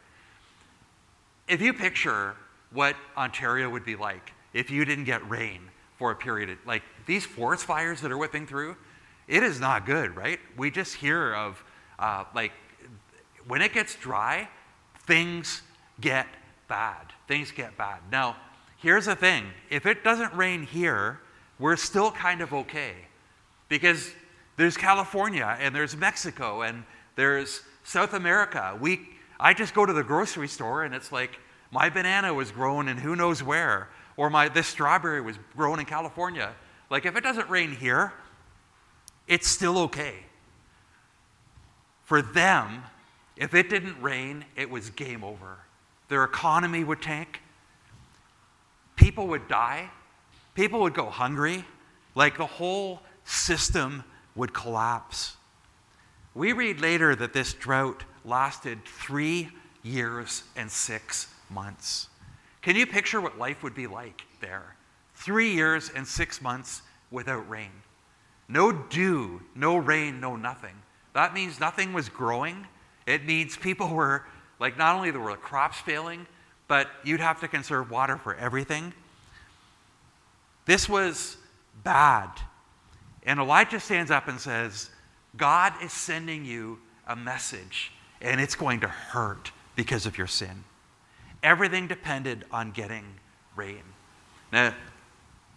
If 1.47 1.63
you 1.63 1.73
picture 1.73 2.35
what 2.73 2.97
Ontario 3.17 3.71
would 3.71 3.85
be 3.85 3.95
like 3.95 4.34
if 4.55 4.71
you 4.71 4.85
didn't 4.87 5.05
get 5.05 5.29
rain 5.29 5.61
for 5.99 6.11
a 6.11 6.17
period, 6.17 6.49
of, 6.49 6.59
like 6.65 6.83
these 7.05 7.27
forest 7.27 7.65
fires 7.65 8.01
that 8.01 8.11
are 8.11 8.19
whipping 8.19 8.47
through, 8.47 8.77
it 9.29 9.43
is 9.43 9.61
not 9.61 9.85
good, 9.85 10.17
right? 10.17 10.39
We 10.57 10.71
just 10.71 10.95
hear 10.95 11.35
of 11.35 11.63
uh, 11.99 12.25
like 12.35 12.53
when 13.47 13.61
it 13.61 13.73
gets 13.73 13.95
dry, 13.97 14.49
things 15.07 15.63
get 16.01 16.27
bad. 16.69 17.13
Things 17.29 17.51
get 17.51 17.77
bad. 17.77 18.01
Now, 18.11 18.37
here's 18.79 19.07
the 19.07 19.17
thing 19.17 19.45
if 19.71 19.87
it 19.87 20.05
doesn't 20.05 20.35
rain 20.35 20.63
here, 20.63 21.21
we're 21.59 21.77
still 21.77 22.11
kind 22.11 22.41
of 22.41 22.53
okay 22.53 22.95
because 23.69 24.13
there's 24.57 24.77
California 24.77 25.57
and 25.61 25.75
there's 25.75 25.97
Mexico 25.97 26.63
and 26.63 26.85
there's 27.17 27.63
South 27.85 28.15
America. 28.15 28.77
We, 28.81 29.01
I 29.39 29.55
just 29.55 29.75
go 29.75 29.87
to 29.87 29.93
the 29.93 30.05
grocery 30.05 30.49
store 30.49 30.85
and 30.85 30.95
it's 30.95 31.13
like 31.13 31.39
my 31.71 31.91
banana 31.91 32.33
was 32.33 32.51
grown 32.51 32.89
in 32.89 32.97
who 32.97 33.17
knows 33.17 33.43
where, 33.43 33.89
or 34.17 34.31
my, 34.31 34.49
this 34.49 34.67
strawberry 34.67 35.21
was 35.21 35.39
grown 35.57 35.81
in 35.81 35.87
California. 35.87 36.55
Like 36.91 37.07
if 37.07 37.17
it 37.17 37.23
doesn't 37.23 37.49
rain 37.49 37.73
here, 37.73 38.13
it's 39.27 39.49
still 39.49 39.79
okay. 39.79 40.15
For 42.05 42.21
them, 42.21 42.85
if 43.37 43.55
it 43.55 43.69
didn't 43.69 44.01
rain, 44.01 44.45
it 44.57 44.71
was 44.71 44.91
game 44.91 45.25
over. 45.25 45.59
Their 46.09 46.25
economy 46.25 46.85
would 46.85 47.03
tank. 47.03 47.41
People 48.97 49.27
would 49.29 49.49
die. 49.49 49.91
People 50.55 50.81
would 50.81 50.95
go 50.95 51.07
hungry. 51.07 51.65
Like 52.15 52.37
the 52.37 52.47
whole 52.47 53.01
system 53.25 54.05
would 54.37 54.53
collapse. 54.53 55.37
We 56.35 56.53
read 56.53 56.81
later 56.81 57.15
that 57.17 57.33
this 57.33 57.55
drought 57.55 58.05
lasted 58.25 58.85
three 58.85 59.51
years 59.83 60.43
and 60.57 60.71
six 60.71 61.29
months. 61.51 62.09
Can 62.65 62.77
you 62.77 62.87
picture 62.87 63.21
what 63.21 63.39
life 63.39 63.63
would 63.63 63.75
be 63.75 63.87
like 63.87 64.23
there? 64.41 64.75
Three 65.17 65.53
years 65.53 65.91
and 65.95 66.09
six 66.09 66.41
months 66.41 66.81
without 67.11 67.47
rain. 67.47 67.71
No 68.49 68.73
dew, 68.73 69.43
no 69.55 69.77
rain, 69.77 70.19
no 70.19 70.35
nothing. 70.35 70.75
That 71.13 71.35
means 71.35 71.61
nothing 71.61 71.93
was 71.93 72.09
growing. 72.09 72.67
It 73.07 73.27
means 73.27 73.55
people 73.55 73.89
were, 73.89 74.25
like, 74.61 74.79
not 74.79 74.97
only 74.97 75.11
were 75.11 75.33
the 75.33 75.37
crops 75.37 75.79
failing, 75.79 76.27
but 76.67 76.89
you'd 77.05 77.21
have 77.21 77.39
to 77.41 77.49
conserve 77.49 77.91
water 77.91 78.17
for 78.17 78.35
everything. 78.35 78.95
This 80.65 80.89
was 80.89 81.37
bad. 81.85 82.31
And 83.25 83.41
Elijah 83.41 83.79
stands 83.79 84.11
up 84.11 84.27
and 84.27 84.41
says, 84.41 84.89
God 85.37 85.75
is 85.83 85.93
sending 85.93 86.47
you 86.47 86.79
a 87.07 87.15
message, 87.15 87.93
and 88.23 88.41
it's 88.41 88.55
going 88.55 88.81
to 88.81 88.89
hurt 88.89 89.53
because 89.77 90.07
of 90.07 90.17
your 90.17 90.29
sin. 90.29 90.65
Everything 91.45 91.87
depended 91.87 92.45
on 92.51 92.73
getting 92.73 93.05
rain. 93.55 93.83
Now, 94.51 94.75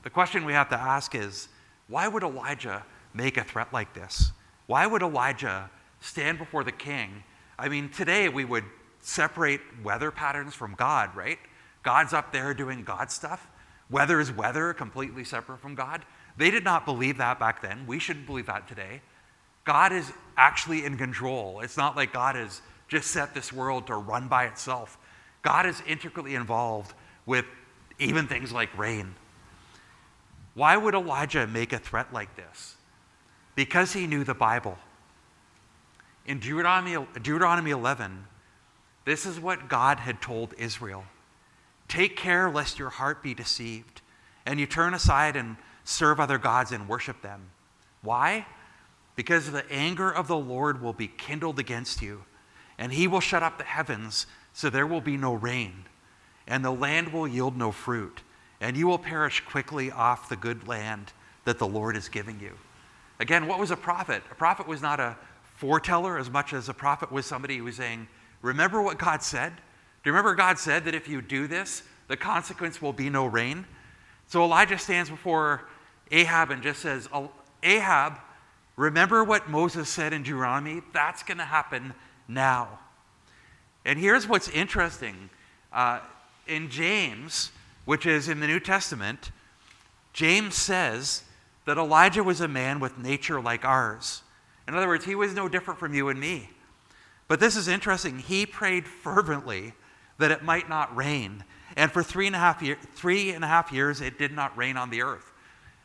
the 0.04 0.10
question 0.10 0.46
we 0.46 0.54
have 0.54 0.70
to 0.70 0.80
ask 0.80 1.16
is 1.16 1.48
why 1.88 2.08
would 2.08 2.24
Elijah 2.24 2.86
make 3.14 3.38
a 3.38 3.44
threat 3.44 3.74
like 3.74 3.94
this? 3.94 4.32
Why 4.68 4.86
would 4.86 5.02
Elijah 5.02 5.70
stand 6.02 6.38
before 6.38 6.64
the 6.64 6.72
king? 6.72 7.24
I 7.58 7.70
mean, 7.70 7.90
today 7.90 8.28
we 8.28 8.44
would 8.46 8.66
separate 9.00 9.62
weather 9.84 10.12
patterns 10.12 10.54
from 10.54 10.76
God, 10.76 11.16
right? 11.16 11.40
God's 11.84 12.14
up 12.14 12.34
there 12.34 12.54
doing 12.54 12.84
God 12.84 13.10
stuff. 13.10 13.48
Weather 13.90 14.20
is 14.20 14.32
weather, 14.32 14.74
completely 14.74 15.24
separate 15.24 15.60
from 15.60 15.74
God. 15.74 16.04
They 16.36 16.52
did 16.52 16.66
not 16.66 16.86
believe 16.86 17.18
that 17.18 17.40
back 17.40 17.62
then. 17.62 17.88
We 17.88 18.00
shouldn't 18.00 18.26
believe 18.26 18.48
that 18.48 18.68
today. 18.68 19.02
God 19.64 19.94
is 19.94 20.12
actually 20.36 20.84
in 20.84 20.98
control. 20.98 21.62
It's 21.62 21.78
not 21.78 21.96
like 21.96 22.12
God 22.12 22.36
has 22.36 22.62
just 22.90 23.12
set 23.12 23.34
this 23.34 23.54
world 23.54 23.88
to 23.88 23.96
run 23.96 24.28
by 24.28 24.46
itself. 24.46 24.98
God 25.48 25.66
is 25.66 25.82
intricately 25.88 26.36
involved 26.36 26.94
with 27.26 27.46
even 28.00 28.28
things 28.28 28.52
like 28.52 28.78
rain. 28.78 29.16
Why 30.56 30.76
would 30.76 30.94
Elijah 30.94 31.48
make 31.48 31.72
a 31.72 31.80
threat 31.80 32.12
like 32.12 32.36
this? 32.36 32.76
Because 33.56 33.94
he 33.94 34.08
knew 34.08 34.26
the 34.26 34.34
Bible. 34.34 34.78
In 36.26 36.40
Deuteronomy, 36.40 36.98
Deuteronomy 37.14 37.72
11, 37.72 38.26
this 39.06 39.26
is 39.26 39.40
what 39.40 39.70
God 39.70 40.00
had 40.00 40.22
told 40.22 40.54
Israel 40.58 41.06
Take 41.88 42.18
care 42.18 42.50
lest 42.50 42.78
your 42.78 42.90
heart 42.90 43.24
be 43.24 43.34
deceived, 43.34 44.02
and 44.46 44.60
you 44.60 44.66
turn 44.66 44.94
aside 44.94 45.38
and 45.38 45.56
serve 45.86 46.20
other 46.20 46.38
gods 46.38 46.74
and 46.74 46.90
worship 46.90 47.22
them. 47.22 47.52
Why? 48.02 48.46
Because 49.16 49.50
the 49.50 49.64
anger 49.72 50.12
of 50.12 50.28
the 50.28 50.36
Lord 50.36 50.82
will 50.82 50.92
be 50.92 51.08
kindled 51.08 51.58
against 51.58 52.02
you, 52.02 52.26
and 52.78 52.92
he 52.92 53.08
will 53.08 53.22
shut 53.22 53.44
up 53.44 53.58
the 53.58 53.64
heavens 53.64 54.28
so 54.58 54.72
there 54.72 54.88
will 54.88 55.02
be 55.02 55.18
no 55.18 55.36
rain, 55.36 55.86
and 56.48 56.66
the 56.66 56.72
land 56.72 57.14
will 57.14 57.28
yield 57.28 57.56
no 57.56 57.72
fruit, 57.72 58.24
and 58.60 58.76
you 58.76 58.88
will 58.88 58.98
perish 58.98 59.40
quickly 59.42 59.92
off 59.92 60.30
the 60.30 60.36
good 60.36 60.68
land 60.68 61.14
that 61.46 61.60
the 61.60 61.68
Lord 61.68 61.96
is 61.96 62.10
giving 62.10 62.40
you. 62.40 62.54
Again, 63.20 63.46
what 63.46 63.60
was 63.60 63.70
a 63.70 63.78
prophet? 63.78 64.24
A 64.32 64.34
prophet 64.34 64.68
was 64.68 64.82
not 64.82 65.00
a 65.00 65.16
foreteller 65.58 66.18
as 66.18 66.32
much 66.32 66.54
as 66.54 66.70
a 66.70 66.74
prophet 66.74 67.12
was 67.12 67.28
somebody 67.28 67.58
who 67.60 67.66
was 67.66 67.76
saying, 67.76 68.08
Remember 68.42 68.82
what 68.82 68.98
God 68.98 69.22
said? 69.22 69.54
Do 69.56 70.10
you 70.10 70.12
remember 70.12 70.34
God 70.34 70.58
said 70.58 70.86
that 70.86 70.96
if 70.96 71.08
you 71.08 71.22
do 71.22 71.46
this, 71.46 71.84
the 72.08 72.18
consequence 72.18 72.82
will 72.82 72.94
be 72.94 73.12
no 73.12 73.28
rain? 73.28 73.64
So 74.26 74.44
Elijah 74.44 74.80
stands 74.80 75.12
before 75.12 75.68
Ahab 76.10 76.50
and 76.50 76.64
just 76.64 76.80
says, 76.80 77.08
Ahab, 77.62 78.18
remember 78.76 79.24
what 79.24 79.52
Moses 79.52 79.88
said 79.88 80.14
in 80.14 80.24
Deuteronomy? 80.24 80.82
That's 80.94 81.22
going 81.22 81.38
to 81.38 81.46
happen 81.46 81.94
now. 82.28 82.80
And 83.88 83.98
here's 83.98 84.28
what's 84.28 84.50
interesting 84.50 85.30
uh, 85.72 86.02
in 86.46 86.70
James, 86.70 87.54
which 87.86 88.06
is 88.06 88.28
in 88.28 88.42
the 88.42 88.48
New 88.48 88.60
Testament, 88.60 89.32
James 90.12 90.56
says 90.56 91.24
that 91.64 91.78
Elijah 91.78 92.22
was 92.22 92.42
a 92.42 92.50
man 92.50 92.82
with 92.82 92.98
nature 92.98 93.40
like 93.40 93.64
ours. 93.64 94.24
In 94.68 94.76
other 94.76 94.90
words, 94.90 95.06
he 95.06 95.16
was 95.16 95.34
no 95.34 95.48
different 95.48 95.80
from 95.80 95.94
you 95.94 96.10
and 96.10 96.20
me. 96.20 96.50
But 97.30 97.40
this 97.40 97.56
is 97.56 97.70
interesting. 97.70 98.20
He 98.20 98.46
prayed 98.46 98.86
fervently 98.86 99.74
that 100.18 100.32
it 100.32 100.44
might 100.44 100.68
not 100.68 100.94
rain. 100.94 101.46
And 101.78 101.90
for 101.90 102.04
three 102.04 102.28
and 102.28 102.36
a 102.36 102.40
half, 102.40 102.62
year, 102.62 102.78
three 102.94 103.32
and 103.32 103.42
a 103.42 103.48
half 103.48 103.72
years, 103.72 104.02
it 104.02 104.20
did 104.20 104.34
not 104.34 104.58
rain 104.58 104.76
on 104.76 104.90
the 104.90 105.02
earth. 105.02 105.32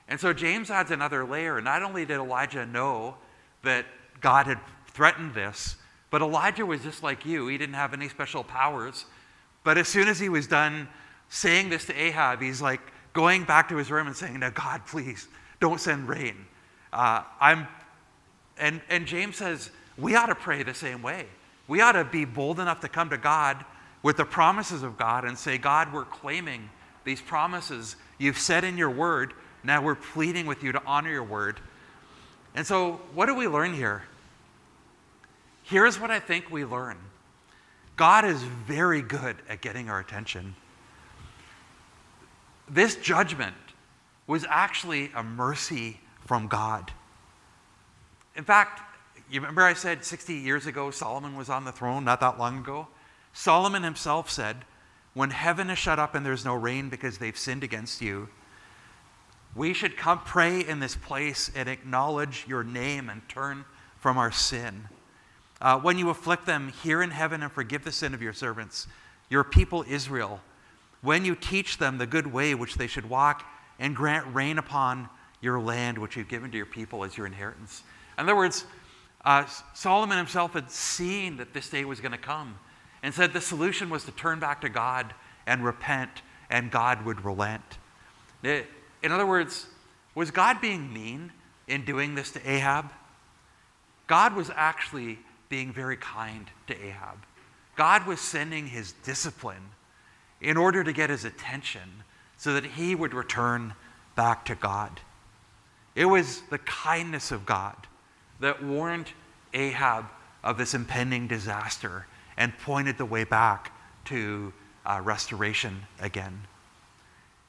And 0.09 0.18
so 0.18 0.32
James 0.32 0.73
adds 0.73 0.90
another 0.90 1.25
layer. 1.25 1.61
Not 1.61 1.85
only 1.85 2.04
did 2.04 2.16
Elijah 2.16 2.66
know 2.66 3.14
that 3.62 3.87
God 4.21 4.47
had 4.47 4.59
threatened 4.88 5.35
this, 5.35 5.76
but 6.12 6.23
Elijah 6.23 6.64
was 6.64 6.83
just 6.83 7.02
like 7.02 7.26
you. 7.26 7.49
He 7.49 7.59
didn't 7.59 7.75
have 7.75 7.92
any 7.95 8.09
special 8.09 8.45
powers. 8.45 9.07
But 9.64 9.78
as 9.78 9.88
soon 9.88 10.07
as 10.07 10.21
he 10.21 10.28
was 10.28 10.47
done 10.47 10.87
saying 11.31 11.71
this 11.71 11.87
to 11.87 12.00
Ahab, 12.00 12.40
he's 12.40 12.62
like 12.62 12.81
going 13.14 13.45
back 13.45 13.71
to 13.71 13.76
his 13.76 13.90
room 13.90 14.07
and 14.07 14.14
saying, 14.14 14.38
Now, 14.38 14.50
God, 14.50 14.87
please, 14.87 15.26
don't 15.59 15.81
send 15.81 16.09
rain. 16.09 16.37
Uh, 16.92 17.23
I'm, 17.40 17.66
and, 18.59 18.83
and 18.90 19.07
James 19.07 19.37
says, 19.37 19.71
we 19.97 20.14
ought 20.14 20.26
to 20.26 20.35
pray 20.35 20.62
the 20.62 20.75
same 20.75 21.02
way. 21.02 21.26
We 21.69 21.81
ought 21.81 21.92
to 21.92 22.04
be 22.04 22.25
bold 22.25 22.61
enough 22.61 22.81
to 22.81 22.88
come 22.88 23.11
to 23.11 23.19
God 23.19 23.64
with 24.02 24.16
the 24.16 24.25
promises 24.25 24.83
of 24.83 24.99
God 24.99 25.25
and 25.25 25.38
say, 25.38 25.59
God, 25.59 25.92
we're 25.92 26.04
claiming 26.04 26.69
these 27.04 27.21
promises 27.21 27.97
you've 28.19 28.38
said 28.38 28.64
in 28.64 28.76
your 28.76 28.90
word. 28.90 29.33
Now 29.64 29.83
we're 29.83 29.95
pleading 29.95 30.47
with 30.47 30.62
you 30.62 30.73
to 30.73 30.83
honor 30.85 31.11
your 31.11 31.25
word. 31.25 31.61
And 32.54 32.66
so, 32.66 33.00
what 33.14 33.26
do 33.26 33.35
we 33.35 33.49
learn 33.49 33.73
here? 33.73 34.02
Here's 35.73 35.99
what 35.99 36.11
I 36.11 36.21
think 36.21 36.50
we 36.50 36.67
learn 36.67 36.99
God 37.97 38.26
is 38.26 38.43
very 38.43 39.00
good 39.00 39.37
at 39.49 39.62
getting 39.62 39.88
our 39.88 39.99
attention. 40.00 40.55
This 42.69 42.95
judgment 42.97 43.57
was 44.26 44.45
actually 44.50 45.11
a 45.17 45.23
mercy 45.23 45.99
from 46.26 46.47
God. 46.47 46.93
In 48.37 48.45
fact, 48.45 48.83
you 49.31 49.41
remember 49.41 49.62
I 49.62 49.73
said 49.73 50.05
60 50.05 50.35
years 50.35 50.67
ago 50.67 50.91
Solomon 50.91 51.37
was 51.37 51.49
on 51.49 51.64
the 51.64 51.73
throne, 51.73 52.05
not 52.05 52.21
that 52.21 52.38
long 52.38 52.59
ago? 52.59 52.88
Solomon 53.33 53.83
himself 53.83 54.31
said, 54.31 54.67
When 55.14 55.31
heaven 55.31 55.71
is 55.71 55.79
shut 55.79 55.99
up 55.99 56.14
and 56.14 56.25
there's 56.25 56.45
no 56.45 56.55
rain 56.55 56.91
because 56.91 57.17
they've 57.17 57.37
sinned 57.37 57.64
against 57.64 58.02
you, 58.02 58.29
we 59.57 59.73
should 59.73 59.97
come 59.97 60.19
pray 60.19 60.61
in 60.61 60.81
this 60.81 60.97
place 60.97 61.50
and 61.55 61.67
acknowledge 61.67 62.45
your 62.47 62.62
name 62.62 63.09
and 63.09 63.26
turn 63.26 63.64
from 63.99 64.19
our 64.19 64.31
sin. 64.31 64.91
Uh, 65.62 65.78
when 65.78 65.97
you 65.97 66.11
afflict 66.11 66.45
them 66.45 66.73
here 66.83 67.00
in 67.02 67.11
heaven 67.11 67.40
and 67.40 67.52
forgive 67.52 67.85
the 67.85 67.92
sin 67.92 68.14
of 68.14 68.21
your 68.21 68.33
servants, 68.33 68.88
your 69.31 69.45
people 69.45 69.85
Israel, 69.88 70.40
when 71.02 71.25
you 71.25 71.37
teach 71.37 71.78
them 71.78 71.99
the 71.99 72.07
good 72.07 72.26
way 72.26 72.52
which 72.52 72.75
they 72.75 72.88
should 72.88 73.09
walk 73.09 73.45
and 73.78 73.95
grant 73.95 74.26
rain 74.35 74.59
upon 74.59 75.09
your 75.40 75.61
land 75.61 75.99
which 75.99 76.16
you've 76.16 76.28
given 76.28 76.50
to 76.50 76.57
your 76.57 76.66
people 76.66 77.04
as 77.04 77.16
your 77.16 77.26
inheritance. 77.26 77.85
In 78.19 78.25
other 78.25 78.35
words, 78.35 78.64
uh, 79.25 79.47
Solomon 79.73 80.19
himself 80.19 80.52
had 80.52 80.69
seen 80.69 81.37
that 81.37 81.54
this 81.54 81.71
day 81.71 81.85
was 81.85 82.00
going 82.00 82.12
to 82.12 82.19
come 82.19 82.59
and 83.04 83.14
said 83.14 83.33
the 83.33 83.40
solution 83.40 83.88
was 83.88 84.02
to 84.04 84.11
turn 84.12 84.40
back 84.40 84.62
to 84.62 84.69
God 84.69 85.14
and 85.47 85.64
repent, 85.64 86.23
and 86.50 86.73
God 86.73 87.04
would 87.04 87.25
relent. 87.25 87.78
In 88.42 88.64
other 89.12 89.26
words, 89.26 89.66
was 90.16 90.33
God 90.33 90.61
being 90.61 90.92
mean 90.92 91.33
in 91.69 91.85
doing 91.85 92.16
this 92.16 92.33
to 92.33 92.50
Ahab? 92.50 92.90
God 94.09 94.35
was 94.35 94.50
actually 94.54 95.19
being 95.52 95.71
very 95.71 95.99
kind 95.99 96.47
to 96.66 96.75
Ahab. 96.82 97.26
God 97.76 98.06
was 98.06 98.23
sending 98.23 98.68
his 98.68 98.92
discipline 99.04 99.68
in 100.40 100.56
order 100.56 100.82
to 100.82 100.94
get 100.94 101.11
his 101.11 101.26
attention 101.26 102.04
so 102.38 102.54
that 102.54 102.64
he 102.64 102.94
would 102.94 103.12
return 103.12 103.75
back 104.16 104.47
to 104.47 104.54
God. 104.54 105.02
It 105.94 106.06
was 106.06 106.40
the 106.49 106.56
kindness 106.56 107.32
of 107.32 107.44
God 107.44 107.76
that 108.40 108.64
warned 108.64 109.11
Ahab 109.52 110.06
of 110.42 110.56
this 110.56 110.73
impending 110.73 111.28
disaster 111.28 112.06
and 112.38 112.56
pointed 112.61 112.97
the 112.97 113.04
way 113.04 113.25
back 113.25 113.73
to 114.06 114.54
uh, 114.87 115.02
restoration 115.04 115.82
again. 116.00 116.47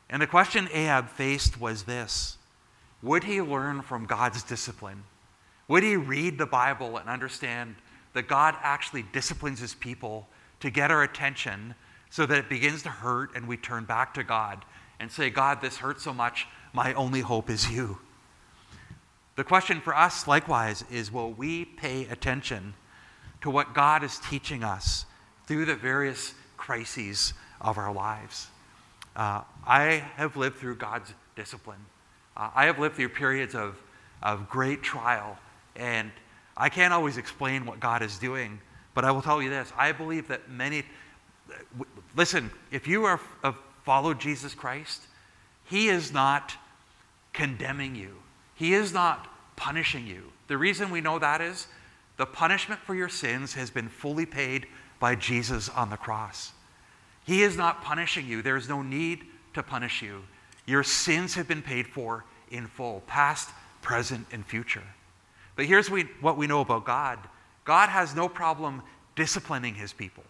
And 0.09 0.21
the 0.21 0.27
question 0.27 0.67
Ahab 0.73 1.07
faced 1.07 1.57
was 1.57 1.83
this 1.83 2.37
Would 3.01 3.23
he 3.23 3.41
learn 3.41 3.81
from 3.81 4.07
God's 4.07 4.43
discipline? 4.43 5.05
Would 5.69 5.83
he 5.83 5.95
read 5.95 6.37
the 6.37 6.45
Bible 6.45 6.97
and 6.97 7.07
understand 7.07 7.75
that 8.13 8.27
God 8.27 8.55
actually 8.61 9.03
disciplines 9.11 9.59
his 9.59 9.73
people 9.73 10.27
to 10.59 10.69
get 10.69 10.91
our 10.91 11.03
attention 11.03 11.75
so 12.09 12.25
that 12.25 12.37
it 12.37 12.49
begins 12.49 12.83
to 12.83 12.89
hurt 12.89 13.35
and 13.35 13.47
we 13.47 13.57
turn 13.57 13.85
back 13.85 14.13
to 14.13 14.23
God 14.23 14.65
and 14.99 15.11
say, 15.11 15.29
God, 15.29 15.61
this 15.61 15.77
hurts 15.77 16.03
so 16.03 16.13
much, 16.13 16.47
my 16.71 16.93
only 16.93 17.21
hope 17.21 17.49
is 17.49 17.69
you. 17.69 17.97
The 19.35 19.43
question 19.43 19.81
for 19.81 19.95
us, 19.95 20.27
likewise, 20.27 20.85
is 20.91 21.11
will 21.11 21.33
we 21.33 21.65
pay 21.65 22.05
attention 22.05 22.75
to 23.41 23.49
what 23.49 23.73
God 23.73 24.03
is 24.03 24.19
teaching 24.19 24.63
us 24.63 25.05
through 25.47 25.65
the 25.65 25.75
various 25.75 26.35
crises 26.55 27.33
of 27.59 27.79
our 27.79 27.91
lives? 27.91 28.47
Uh, 29.15 29.41
I 29.65 30.03
have 30.15 30.37
lived 30.37 30.57
through 30.57 30.75
God's 30.75 31.13
discipline. 31.35 31.85
Uh, 32.37 32.51
I 32.53 32.65
have 32.65 32.77
lived 32.77 32.95
through 32.95 33.09
periods 33.09 33.55
of, 33.55 33.81
of 34.21 34.49
great 34.49 34.83
trial, 34.83 35.37
and 35.75 36.11
I 36.55 36.69
can't 36.69 36.93
always 36.93 37.17
explain 37.17 37.65
what 37.65 37.79
God 37.79 38.01
is 38.01 38.17
doing, 38.17 38.59
but 38.93 39.05
I 39.05 39.11
will 39.11 39.21
tell 39.21 39.41
you 39.41 39.49
this 39.49 39.71
I 39.77 39.91
believe 39.91 40.27
that 40.27 40.49
many, 40.49 40.83
listen, 42.15 42.51
if 42.71 42.87
you 42.87 43.05
are, 43.05 43.19
have 43.43 43.55
followed 43.83 44.19
Jesus 44.19 44.53
Christ, 44.53 45.01
He 45.65 45.89
is 45.89 46.13
not 46.13 46.55
condemning 47.33 47.95
you. 47.95 48.15
He 48.55 48.73
is 48.73 48.93
not 48.93 49.27
punishing 49.55 50.05
you. 50.05 50.31
The 50.47 50.57
reason 50.57 50.91
we 50.91 51.01
know 51.01 51.19
that 51.19 51.41
is 51.41 51.67
the 52.17 52.25
punishment 52.25 52.79
for 52.81 52.93
your 52.93 53.09
sins 53.09 53.53
has 53.55 53.71
been 53.71 53.89
fully 53.89 54.25
paid 54.25 54.67
by 54.99 55.15
Jesus 55.15 55.67
on 55.69 55.89
the 55.89 55.97
cross. 55.97 56.51
He 57.25 57.41
is 57.41 57.57
not 57.57 57.83
punishing 57.83 58.27
you. 58.27 58.41
There 58.41 58.57
is 58.57 58.69
no 58.69 58.81
need 58.81 59.25
to 59.53 59.63
punish 59.63 60.01
you. 60.01 60.23
Your 60.65 60.83
sins 60.83 61.35
have 61.35 61.47
been 61.47 61.61
paid 61.61 61.87
for 61.87 62.25
in 62.51 62.67
full, 62.67 63.01
past, 63.07 63.49
present, 63.81 64.27
and 64.31 64.45
future. 64.45 64.83
But 65.55 65.65
here's 65.65 65.89
what 65.89 66.37
we 66.37 66.47
know 66.47 66.61
about 66.61 66.85
God 66.85 67.19
God 67.65 67.89
has 67.89 68.15
no 68.15 68.27
problem 68.27 68.81
disciplining 69.15 69.75
his 69.75 69.93
people. 69.93 70.23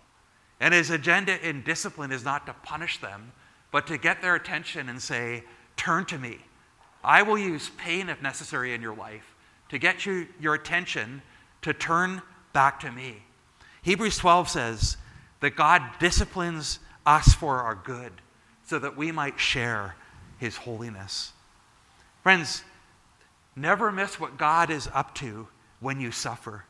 And 0.59 0.73
his 0.73 0.89
agenda 0.89 1.45
in 1.47 1.63
discipline 1.63 2.11
is 2.11 2.23
not 2.23 2.45
to 2.45 2.53
punish 2.53 2.99
them, 2.99 3.31
but 3.71 3.87
to 3.87 3.97
get 3.97 4.21
their 4.21 4.35
attention 4.35 4.89
and 4.89 5.01
say, 5.01 5.43
Turn 5.75 6.05
to 6.05 6.17
me. 6.17 6.39
I 7.03 7.21
will 7.21 7.37
use 7.37 7.69
pain 7.77 8.07
if 8.09 8.21
necessary 8.21 8.73
in 8.73 8.81
your 8.81 8.95
life 8.95 9.35
to 9.69 9.77
get 9.77 10.05
you 10.05 10.27
your 10.39 10.53
attention 10.53 11.21
to 11.63 11.73
turn 11.73 12.21
back 12.53 12.79
to 12.81 12.91
me. 12.91 13.23
Hebrews 13.81 14.17
12 14.17 14.49
says 14.49 14.97
that 15.41 15.55
God 15.55 15.81
disciplines 15.99 16.79
us 17.05 17.33
for 17.33 17.59
our 17.59 17.75
good 17.75 18.13
so 18.65 18.79
that 18.79 18.95
we 18.95 19.11
might 19.11 19.39
share 19.39 19.95
his 20.37 20.55
holiness. 20.57 21.33
Friends, 22.21 22.63
never 23.55 23.91
miss 23.91 24.19
what 24.19 24.37
God 24.37 24.69
is 24.69 24.89
up 24.93 25.15
to 25.15 25.47
when 25.79 25.99
you 25.99 26.11
suffer. 26.11 26.65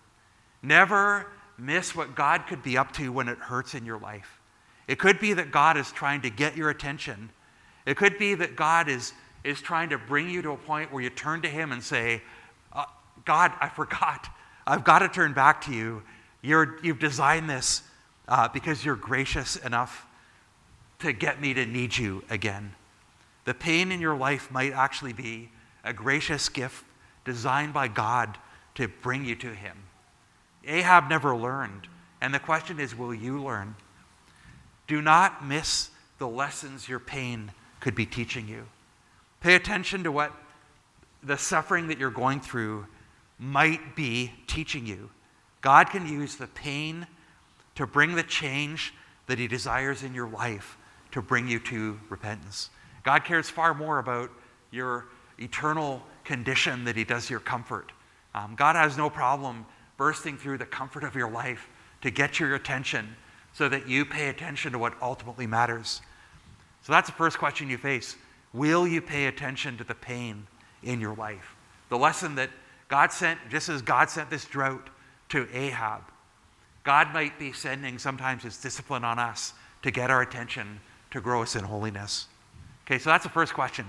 Never 0.61 1.27
miss 1.57 1.95
what 1.95 2.15
God 2.15 2.47
could 2.47 2.63
be 2.63 2.77
up 2.77 2.91
to 2.93 3.11
when 3.11 3.27
it 3.27 3.37
hurts 3.37 3.75
in 3.75 3.85
your 3.85 3.99
life. 3.99 4.39
It 4.87 4.99
could 4.99 5.19
be 5.19 5.33
that 5.33 5.51
God 5.51 5.77
is 5.77 5.91
trying 5.91 6.21
to 6.21 6.29
get 6.29 6.57
your 6.57 6.69
attention. 6.69 7.29
It 7.85 7.97
could 7.97 8.17
be 8.17 8.35
that 8.35 8.55
God 8.55 8.89
is 8.89 9.13
is 9.43 9.61
trying 9.61 9.89
to 9.89 9.97
bring 9.97 10.29
you 10.29 10.41
to 10.41 10.51
a 10.51 10.57
point 10.57 10.91
where 10.91 11.03
you 11.03 11.09
turn 11.09 11.41
to 11.41 11.49
Him 11.49 11.71
and 11.71 11.83
say, 11.83 12.21
uh, 12.71 12.85
God, 13.25 13.51
I 13.59 13.69
forgot. 13.69 14.29
I've 14.65 14.83
got 14.83 14.99
to 14.99 15.09
turn 15.09 15.33
back 15.33 15.61
to 15.65 15.73
you. 15.73 16.03
You're, 16.41 16.77
you've 16.81 16.99
designed 16.99 17.49
this 17.49 17.83
uh, 18.27 18.47
because 18.47 18.83
you're 18.83 18.95
gracious 18.95 19.55
enough 19.57 20.05
to 20.99 21.11
get 21.11 21.41
me 21.41 21.53
to 21.53 21.65
need 21.65 21.97
you 21.97 22.23
again. 22.29 22.73
The 23.45 23.53
pain 23.53 23.91
in 23.91 23.99
your 23.99 24.15
life 24.15 24.49
might 24.49 24.71
actually 24.71 25.13
be 25.13 25.49
a 25.83 25.93
gracious 25.93 26.49
gift 26.49 26.85
designed 27.25 27.73
by 27.73 27.87
God 27.87 28.37
to 28.75 28.87
bring 28.87 29.25
you 29.25 29.35
to 29.35 29.53
Him. 29.53 29.77
Ahab 30.65 31.09
never 31.09 31.35
learned, 31.35 31.87
and 32.21 32.33
the 32.33 32.39
question 32.39 32.79
is 32.79 32.95
will 32.95 33.13
you 33.13 33.41
learn? 33.41 33.75
Do 34.87 35.01
not 35.01 35.45
miss 35.45 35.89
the 36.17 36.27
lessons 36.27 36.87
your 36.87 36.99
pain 36.99 37.51
could 37.79 37.95
be 37.95 38.05
teaching 38.05 38.47
you. 38.47 38.65
Pay 39.41 39.55
attention 39.55 40.03
to 40.03 40.11
what 40.11 40.31
the 41.21 41.37
suffering 41.37 41.87
that 41.87 41.97
you're 41.97 42.09
going 42.09 42.39
through 42.39 42.85
might 43.39 43.95
be 43.95 44.31
teaching 44.47 44.85
you. 44.85 45.09
God 45.61 45.89
can 45.89 46.07
use 46.07 46.35
the 46.35 46.47
pain 46.47 47.07
to 47.75 47.87
bring 47.87 48.15
the 48.15 48.23
change 48.23 48.93
that 49.27 49.39
He 49.39 49.47
desires 49.47 50.03
in 50.03 50.13
your 50.13 50.29
life 50.29 50.77
to 51.11 51.21
bring 51.21 51.47
you 51.47 51.59
to 51.59 51.99
repentance. 52.09 52.69
God 53.03 53.23
cares 53.23 53.49
far 53.49 53.73
more 53.73 53.99
about 53.99 54.31
your 54.71 55.05
eternal 55.43 56.01
condition 56.23 56.85
that 56.85 56.95
He 56.95 57.03
does 57.03 57.29
your 57.29 57.39
comfort. 57.39 57.91
Um, 58.33 58.55
God 58.55 58.75
has 58.75 58.97
no 58.97 59.09
problem 59.09 59.65
bursting 59.97 60.37
through 60.37 60.57
the 60.57 60.65
comfort 60.65 61.03
of 61.03 61.15
your 61.15 61.29
life 61.29 61.69
to 62.01 62.09
get 62.09 62.39
your 62.39 62.55
attention 62.55 63.15
so 63.53 63.69
that 63.69 63.87
you 63.87 64.05
pay 64.05 64.29
attention 64.29 64.71
to 64.71 64.79
what 64.79 64.93
ultimately 65.01 65.45
matters. 65.45 66.01
So 66.81 66.91
that's 66.91 67.09
the 67.09 67.15
first 67.15 67.37
question 67.37 67.69
you 67.69 67.77
face. 67.77 68.15
Will 68.53 68.87
you 68.87 69.01
pay 69.01 69.27
attention 69.27 69.77
to 69.77 69.83
the 69.83 69.95
pain 69.95 70.47
in 70.83 70.99
your 70.99 71.15
life? 71.15 71.55
The 71.89 71.97
lesson 71.97 72.35
that 72.35 72.49
God 72.89 73.11
sent, 73.11 73.39
just 73.49 73.69
as 73.69 73.81
God 73.81 74.09
sent 74.09 74.29
this 74.29 74.45
drought 74.45 74.89
to 75.29 75.47
Ahab, 75.53 76.01
God 76.83 77.13
might 77.13 77.39
be 77.39 77.53
sending 77.53 77.97
sometimes 77.97 78.43
his 78.43 78.57
discipline 78.57 79.03
on 79.03 79.17
us 79.17 79.53
to 79.83 79.91
get 79.91 80.11
our 80.11 80.21
attention, 80.21 80.79
to 81.11 81.21
grow 81.21 81.41
us 81.41 81.55
in 81.55 81.63
holiness. 81.63 82.27
Okay, 82.85 82.99
so 82.99 83.09
that's 83.09 83.23
the 83.23 83.29
first 83.29 83.53
question. 83.53 83.85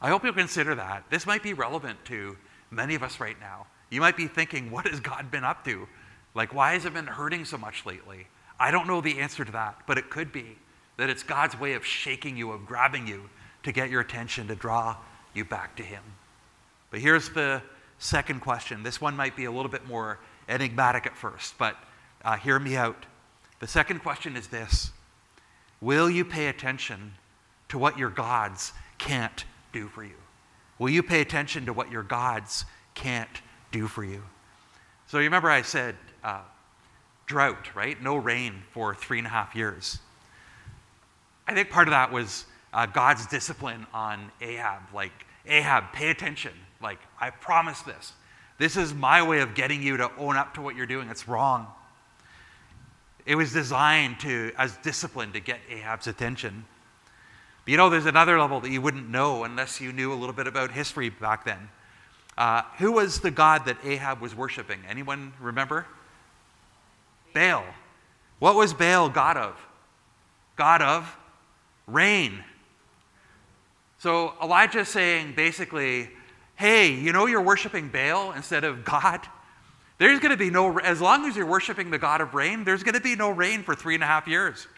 I 0.00 0.08
hope 0.08 0.24
you'll 0.24 0.32
consider 0.34 0.74
that. 0.74 1.04
This 1.10 1.26
might 1.26 1.42
be 1.42 1.52
relevant 1.52 2.04
to 2.06 2.36
many 2.70 2.94
of 2.94 3.02
us 3.02 3.20
right 3.20 3.38
now. 3.40 3.66
You 3.90 4.00
might 4.00 4.16
be 4.16 4.26
thinking, 4.26 4.70
what 4.70 4.86
has 4.86 5.00
God 5.00 5.30
been 5.30 5.44
up 5.44 5.64
to? 5.64 5.88
Like, 6.34 6.52
why 6.52 6.74
has 6.74 6.84
it 6.84 6.92
been 6.92 7.06
hurting 7.06 7.44
so 7.44 7.56
much 7.56 7.86
lately? 7.86 8.26
I 8.58 8.70
don't 8.70 8.86
know 8.86 9.00
the 9.00 9.20
answer 9.20 9.44
to 9.44 9.52
that, 9.52 9.80
but 9.86 9.98
it 9.98 10.10
could 10.10 10.32
be 10.32 10.58
that 10.96 11.10
it's 11.10 11.22
God's 11.22 11.58
way 11.58 11.74
of 11.74 11.84
shaking 11.84 12.36
you, 12.36 12.50
of 12.52 12.66
grabbing 12.66 13.06
you 13.06 13.28
to 13.62 13.72
get 13.72 13.90
your 13.90 14.00
attention, 14.00 14.48
to 14.48 14.54
draw 14.54 14.96
you 15.34 15.44
back 15.44 15.76
to 15.76 15.82
Him. 15.82 16.02
But 16.90 17.00
here's 17.00 17.28
the 17.30 17.62
second 17.98 18.40
question. 18.40 18.82
This 18.82 19.00
one 19.00 19.16
might 19.16 19.36
be 19.36 19.44
a 19.44 19.50
little 19.50 19.70
bit 19.70 19.86
more 19.86 20.18
enigmatic 20.48 21.06
at 21.06 21.16
first, 21.16 21.58
but 21.58 21.76
uh, 22.24 22.36
hear 22.36 22.58
me 22.58 22.76
out. 22.76 23.06
The 23.60 23.66
second 23.66 24.00
question 24.00 24.36
is 24.36 24.48
this 24.48 24.92
Will 25.80 26.08
you 26.08 26.24
pay 26.24 26.48
attention 26.48 27.14
to 27.68 27.78
what 27.78 27.98
your 27.98 28.10
gods 28.10 28.72
can't 28.98 29.44
do 29.76 29.88
for 29.88 30.04
you? 30.04 30.14
Will 30.78 30.90
you 30.90 31.02
pay 31.02 31.20
attention 31.20 31.66
to 31.66 31.72
what 31.72 31.90
your 31.90 32.02
gods 32.02 32.64
can't 32.94 33.42
do 33.72 33.86
for 33.86 34.04
you? 34.04 34.22
So 35.06 35.18
you 35.18 35.24
remember 35.24 35.50
I 35.50 35.62
said 35.62 35.96
uh, 36.24 36.42
drought, 37.26 37.74
right? 37.74 38.00
No 38.02 38.16
rain 38.16 38.62
for 38.72 38.94
three 38.94 39.18
and 39.18 39.26
a 39.26 39.30
half 39.30 39.54
years. 39.54 39.98
I 41.46 41.54
think 41.54 41.70
part 41.70 41.88
of 41.88 41.92
that 41.92 42.10
was 42.10 42.46
uh, 42.72 42.86
God's 42.86 43.26
discipline 43.26 43.86
on 43.94 44.30
Ahab. 44.40 44.82
Like, 44.92 45.12
Ahab, 45.46 45.92
pay 45.92 46.10
attention. 46.10 46.52
Like, 46.82 46.98
I 47.20 47.30
promise 47.30 47.82
this. 47.82 48.12
This 48.58 48.76
is 48.76 48.92
my 48.94 49.22
way 49.22 49.40
of 49.40 49.54
getting 49.54 49.82
you 49.82 49.96
to 49.98 50.10
own 50.16 50.36
up 50.36 50.54
to 50.54 50.62
what 50.62 50.74
you're 50.74 50.86
doing. 50.86 51.08
It's 51.08 51.28
wrong. 51.28 51.66
It 53.24 53.34
was 53.34 53.52
designed 53.52 54.20
to, 54.20 54.52
as 54.56 54.76
discipline 54.78 55.32
to 55.32 55.40
get 55.40 55.60
Ahab's 55.68 56.06
attention. 56.06 56.64
But 57.66 57.72
you 57.72 57.76
know, 57.78 57.90
there's 57.90 58.06
another 58.06 58.38
level 58.38 58.60
that 58.60 58.70
you 58.70 58.80
wouldn't 58.80 59.10
know 59.10 59.42
unless 59.42 59.80
you 59.80 59.92
knew 59.92 60.12
a 60.12 60.14
little 60.14 60.32
bit 60.32 60.46
about 60.46 60.70
history 60.70 61.10
back 61.10 61.44
then. 61.44 61.68
Uh, 62.38 62.62
who 62.78 62.92
was 62.92 63.18
the 63.18 63.32
god 63.32 63.64
that 63.66 63.76
Ahab 63.84 64.20
was 64.20 64.36
worshiping? 64.36 64.78
Anyone 64.88 65.32
remember? 65.40 65.84
Baal. 67.34 67.64
What 68.38 68.54
was 68.54 68.72
Baal 68.72 69.08
god 69.08 69.36
of? 69.36 69.60
God 70.54 70.80
of 70.80 71.16
rain. 71.88 72.44
So 73.98 74.34
Elijah's 74.40 74.88
saying 74.88 75.32
basically, 75.34 76.08
hey, 76.54 76.92
you 76.92 77.12
know 77.12 77.26
you're 77.26 77.42
worshiping 77.42 77.88
Baal 77.88 78.30
instead 78.30 78.62
of 78.62 78.84
God? 78.84 79.26
There's 79.98 80.20
going 80.20 80.30
to 80.30 80.36
be 80.36 80.50
no, 80.50 80.78
as 80.78 81.00
long 81.00 81.24
as 81.24 81.34
you're 81.34 81.46
worshiping 81.46 81.90
the 81.90 81.98
God 81.98 82.20
of 82.20 82.32
rain, 82.34 82.62
there's 82.62 82.84
going 82.84 82.94
to 82.94 83.00
be 83.00 83.16
no 83.16 83.30
rain 83.30 83.64
for 83.64 83.74
three 83.74 83.94
and 83.94 84.04
a 84.04 84.06
half 84.06 84.28
years. 84.28 84.68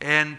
And 0.00 0.36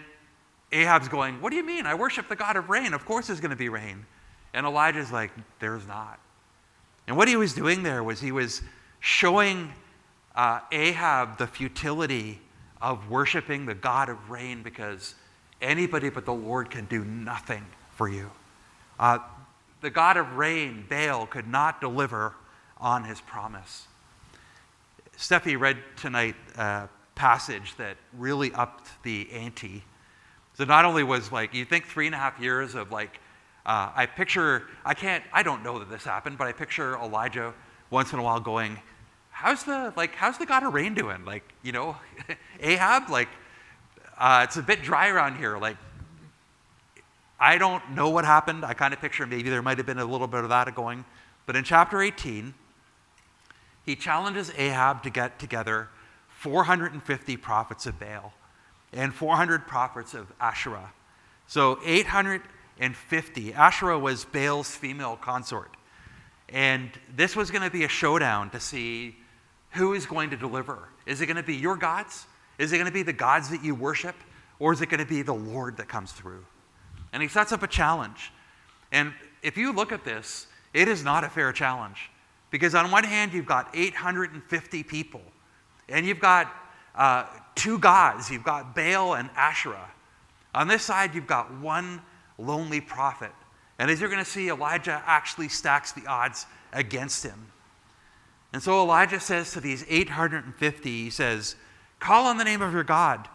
Ahab's 0.72 1.08
going, 1.08 1.40
What 1.40 1.50
do 1.50 1.56
you 1.56 1.64
mean? 1.64 1.86
I 1.86 1.94
worship 1.94 2.28
the 2.28 2.36
God 2.36 2.56
of 2.56 2.68
rain. 2.68 2.94
Of 2.94 3.04
course 3.04 3.28
there's 3.28 3.40
going 3.40 3.50
to 3.50 3.56
be 3.56 3.68
rain. 3.68 4.06
And 4.54 4.66
Elijah's 4.66 5.12
like, 5.12 5.30
There's 5.60 5.86
not. 5.86 6.18
And 7.06 7.16
what 7.16 7.28
he 7.28 7.36
was 7.36 7.52
doing 7.52 7.82
there 7.82 8.02
was 8.02 8.20
he 8.20 8.32
was 8.32 8.62
showing 9.00 9.72
uh, 10.34 10.60
Ahab 10.70 11.38
the 11.38 11.46
futility 11.46 12.40
of 12.80 13.10
worshiping 13.10 13.66
the 13.66 13.74
God 13.74 14.08
of 14.08 14.30
rain 14.30 14.62
because 14.62 15.14
anybody 15.60 16.10
but 16.10 16.24
the 16.24 16.32
Lord 16.32 16.70
can 16.70 16.86
do 16.86 17.04
nothing 17.04 17.64
for 17.94 18.08
you. 18.08 18.30
Uh, 18.98 19.18
the 19.80 19.90
God 19.90 20.16
of 20.16 20.36
rain, 20.36 20.84
Baal, 20.88 21.26
could 21.26 21.46
not 21.46 21.80
deliver 21.80 22.34
on 22.78 23.04
his 23.04 23.20
promise. 23.20 23.86
Steffi 25.16 25.58
read 25.58 25.78
tonight 25.96 26.34
a 26.56 26.88
passage 27.14 27.74
that 27.76 27.96
really 28.16 28.52
upped 28.52 28.90
the 29.02 29.30
ante. 29.32 29.84
So 30.54 30.64
not 30.64 30.84
only 30.84 31.02
was 31.02 31.32
like, 31.32 31.54
you 31.54 31.64
think 31.64 31.86
three 31.86 32.06
and 32.06 32.14
a 32.14 32.18
half 32.18 32.38
years 32.38 32.74
of 32.74 32.90
like, 32.90 33.20
uh, 33.64 33.90
I 33.94 34.06
picture, 34.06 34.64
I 34.84 34.94
can't, 34.94 35.24
I 35.32 35.42
don't 35.42 35.62
know 35.62 35.78
that 35.78 35.88
this 35.88 36.04
happened, 36.04 36.36
but 36.36 36.46
I 36.46 36.52
picture 36.52 36.96
Elijah 36.96 37.54
once 37.90 38.12
in 38.12 38.18
a 38.18 38.22
while 38.22 38.40
going, 38.40 38.78
how's 39.30 39.64
the, 39.64 39.92
like, 39.96 40.14
how's 40.14 40.38
the 40.38 40.46
God 40.46 40.62
of 40.62 40.74
rain 40.74 40.94
doing? 40.94 41.24
Like, 41.24 41.44
you 41.62 41.72
know, 41.72 41.96
Ahab, 42.60 43.08
like, 43.08 43.28
uh, 44.18 44.42
it's 44.44 44.56
a 44.56 44.62
bit 44.62 44.82
dry 44.82 45.08
around 45.08 45.36
here. 45.36 45.58
Like, 45.58 45.76
I 47.40 47.58
don't 47.58 47.92
know 47.92 48.10
what 48.10 48.24
happened. 48.24 48.64
I 48.64 48.74
kind 48.74 48.92
of 48.92 49.00
picture 49.00 49.26
maybe 49.26 49.48
there 49.48 49.62
might 49.62 49.78
have 49.78 49.86
been 49.86 49.98
a 49.98 50.04
little 50.04 50.28
bit 50.28 50.42
of 50.42 50.50
that 50.50 50.72
going. 50.74 51.04
But 51.46 51.56
in 51.56 51.64
chapter 51.64 52.00
18, 52.00 52.54
he 53.84 53.96
challenges 53.96 54.52
Ahab 54.56 55.02
to 55.02 55.10
get 55.10 55.38
together 55.38 55.88
450 56.38 57.36
prophets 57.38 57.86
of 57.86 57.98
Baal 57.98 58.32
and 58.92 59.14
400 59.14 59.66
prophets 59.66 60.14
of 60.14 60.32
Asherah. 60.40 60.92
So 61.46 61.78
850. 61.84 63.54
Asherah 63.54 63.98
was 63.98 64.24
Baal's 64.24 64.74
female 64.74 65.16
consort. 65.16 65.76
And 66.48 66.90
this 67.14 67.34
was 67.34 67.50
going 67.50 67.62
to 67.62 67.70
be 67.70 67.84
a 67.84 67.88
showdown 67.88 68.50
to 68.50 68.60
see 68.60 69.16
who 69.70 69.94
is 69.94 70.04
going 70.06 70.30
to 70.30 70.36
deliver. 70.36 70.88
Is 71.06 71.20
it 71.20 71.26
going 71.26 71.36
to 71.36 71.42
be 71.42 71.56
your 71.56 71.76
gods? 71.76 72.26
Is 72.58 72.72
it 72.72 72.76
going 72.76 72.86
to 72.86 72.92
be 72.92 73.02
the 73.02 73.12
gods 73.12 73.48
that 73.50 73.64
you 73.64 73.74
worship? 73.74 74.16
Or 74.58 74.72
is 74.72 74.80
it 74.82 74.88
going 74.90 75.00
to 75.00 75.06
be 75.06 75.22
the 75.22 75.34
Lord 75.34 75.78
that 75.78 75.88
comes 75.88 76.12
through? 76.12 76.44
And 77.12 77.22
he 77.22 77.28
sets 77.28 77.52
up 77.52 77.62
a 77.62 77.66
challenge. 77.66 78.32
And 78.92 79.14
if 79.42 79.56
you 79.56 79.72
look 79.72 79.92
at 79.92 80.04
this, 80.04 80.46
it 80.74 80.88
is 80.88 81.02
not 81.02 81.24
a 81.24 81.28
fair 81.28 81.52
challenge. 81.52 82.10
Because 82.50 82.74
on 82.74 82.90
one 82.90 83.04
hand, 83.04 83.32
you've 83.32 83.46
got 83.46 83.74
850 83.74 84.82
people, 84.82 85.22
and 85.88 86.04
you've 86.04 86.20
got 86.20 86.52
uh, 86.94 87.26
two 87.54 87.78
gods. 87.78 88.30
You've 88.30 88.44
got 88.44 88.74
Baal 88.74 89.14
and 89.14 89.30
Asherah. 89.36 89.90
On 90.54 90.68
this 90.68 90.82
side, 90.82 91.14
you've 91.14 91.26
got 91.26 91.52
one 91.60 92.02
lonely 92.38 92.80
prophet. 92.80 93.32
And 93.78 93.90
as 93.90 94.00
you're 94.00 94.10
going 94.10 94.24
to 94.24 94.30
see, 94.30 94.48
Elijah 94.48 95.02
actually 95.06 95.48
stacks 95.48 95.92
the 95.92 96.06
odds 96.06 96.46
against 96.72 97.24
him. 97.24 97.52
And 98.52 98.62
so 98.62 98.82
Elijah 98.82 99.18
says 99.18 99.52
to 99.52 99.60
these 99.60 99.84
850, 99.88 101.04
he 101.04 101.10
says, 101.10 101.56
Call 101.98 102.26
on 102.26 102.36
the 102.36 102.44
name 102.44 102.60
of 102.60 102.72
your 102.72 102.84
God, 102.84 103.28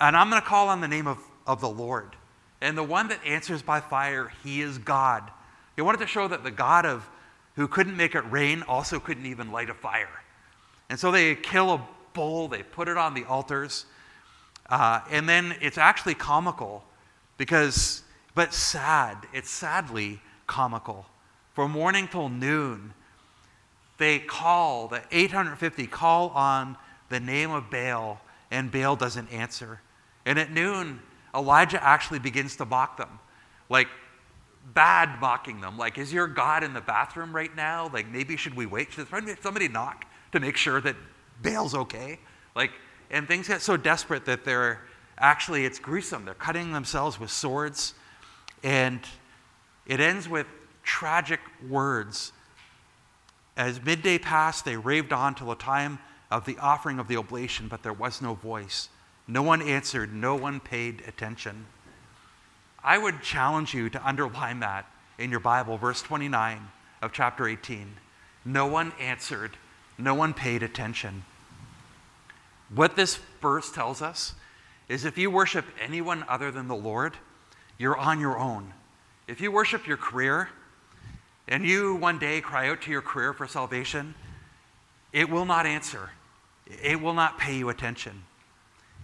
and 0.00 0.16
I'm 0.16 0.30
going 0.30 0.42
to 0.42 0.48
call 0.48 0.68
on 0.68 0.80
the 0.80 0.88
name 0.88 1.06
of, 1.06 1.18
of 1.46 1.60
the 1.60 1.68
Lord. 1.68 2.16
And 2.60 2.76
the 2.76 2.82
one 2.82 3.08
that 3.08 3.20
answers 3.24 3.62
by 3.62 3.80
fire, 3.80 4.32
he 4.42 4.60
is 4.60 4.78
God. 4.78 5.30
He 5.76 5.82
wanted 5.82 5.98
to 5.98 6.06
show 6.06 6.26
that 6.28 6.42
the 6.42 6.50
God 6.50 6.84
of 6.84 7.08
who 7.56 7.68
couldn't 7.68 7.96
make 7.96 8.14
it 8.14 8.22
rain 8.30 8.62
also 8.62 8.98
couldn't 8.98 9.26
even 9.26 9.52
light 9.52 9.70
a 9.70 9.74
fire. 9.74 10.08
And 10.88 10.98
so 10.98 11.10
they 11.10 11.34
kill 11.34 11.70
a 11.70 11.88
bull, 12.12 12.48
they 12.48 12.62
put 12.62 12.88
it 12.88 12.96
on 12.96 13.14
the 13.14 13.24
altars. 13.24 13.86
Uh, 14.68 15.00
and 15.10 15.28
then 15.28 15.56
it's 15.60 15.78
actually 15.78 16.14
comical 16.14 16.84
because, 17.36 18.02
but 18.34 18.54
sad. 18.54 19.18
It's 19.32 19.50
sadly 19.50 20.20
comical. 20.46 21.06
From 21.54 21.72
morning 21.72 22.08
till 22.08 22.28
noon, 22.28 22.94
they 23.98 24.18
call, 24.18 24.88
the 24.88 25.02
850 25.10 25.86
call 25.86 26.30
on 26.30 26.76
the 27.08 27.20
name 27.20 27.50
of 27.50 27.70
Baal, 27.70 28.20
and 28.50 28.70
Baal 28.70 28.96
doesn't 28.96 29.30
answer. 29.32 29.80
And 30.24 30.38
at 30.38 30.50
noon, 30.50 31.00
Elijah 31.34 31.82
actually 31.82 32.18
begins 32.18 32.56
to 32.56 32.64
mock 32.64 32.96
them. 32.96 33.18
Like, 33.68 33.88
bad 34.74 35.20
mocking 35.20 35.60
them. 35.60 35.76
Like, 35.76 35.98
is 35.98 36.12
your 36.12 36.26
God 36.26 36.64
in 36.64 36.72
the 36.72 36.80
bathroom 36.80 37.34
right 37.34 37.54
now? 37.54 37.90
Like, 37.92 38.08
maybe 38.08 38.36
should 38.36 38.54
we 38.54 38.66
wait? 38.66 38.92
Should 38.92 39.08
somebody 39.42 39.68
knock 39.68 40.06
to 40.32 40.40
make 40.40 40.56
sure 40.56 40.80
that 40.80 40.96
Baal's 41.42 41.74
okay? 41.74 42.18
Like, 42.54 42.72
and 43.10 43.26
things 43.26 43.48
get 43.48 43.62
so 43.62 43.76
desperate 43.76 44.24
that 44.26 44.44
they're 44.44 44.80
actually, 45.18 45.64
it's 45.64 45.78
gruesome. 45.78 46.24
They're 46.24 46.34
cutting 46.34 46.72
themselves 46.72 47.18
with 47.18 47.30
swords. 47.30 47.94
And 48.62 49.00
it 49.86 50.00
ends 50.00 50.28
with 50.28 50.46
tragic 50.82 51.40
words. 51.68 52.32
As 53.56 53.82
midday 53.82 54.18
passed, 54.18 54.64
they 54.64 54.76
raved 54.76 55.12
on 55.12 55.34
till 55.34 55.48
the 55.48 55.54
time 55.54 55.98
of 56.30 56.44
the 56.44 56.56
offering 56.58 56.98
of 56.98 57.08
the 57.08 57.16
oblation, 57.16 57.68
but 57.68 57.82
there 57.82 57.92
was 57.92 58.22
no 58.22 58.34
voice. 58.34 58.88
No 59.26 59.42
one 59.42 59.62
answered, 59.62 60.14
no 60.14 60.34
one 60.36 60.60
paid 60.60 61.02
attention. 61.06 61.66
I 62.82 62.98
would 62.98 63.22
challenge 63.22 63.74
you 63.74 63.90
to 63.90 64.06
underline 64.06 64.60
that 64.60 64.86
in 65.18 65.30
your 65.30 65.40
Bible, 65.40 65.76
verse 65.76 66.00
29 66.02 66.68
of 67.02 67.12
chapter 67.12 67.46
18. 67.46 67.96
No 68.44 68.66
one 68.66 68.92
answered, 68.98 69.56
no 69.98 70.14
one 70.14 70.32
paid 70.32 70.62
attention. 70.62 71.24
What 72.74 72.96
this 72.96 73.18
verse 73.40 73.70
tells 73.70 74.02
us 74.02 74.34
is 74.88 75.04
if 75.04 75.18
you 75.18 75.30
worship 75.30 75.64
anyone 75.80 76.24
other 76.28 76.50
than 76.50 76.68
the 76.68 76.76
Lord, 76.76 77.16
you're 77.78 77.96
on 77.96 78.20
your 78.20 78.38
own. 78.38 78.72
If 79.26 79.40
you 79.40 79.52
worship 79.52 79.86
your 79.86 79.96
career 79.96 80.48
and 81.48 81.64
you 81.64 81.94
one 81.94 82.18
day 82.18 82.40
cry 82.40 82.68
out 82.68 82.82
to 82.82 82.90
your 82.90 83.02
career 83.02 83.32
for 83.32 83.46
salvation, 83.46 84.14
it 85.12 85.28
will 85.28 85.44
not 85.44 85.66
answer. 85.66 86.10
It 86.82 87.00
will 87.00 87.14
not 87.14 87.38
pay 87.38 87.56
you 87.56 87.68
attention. 87.68 88.22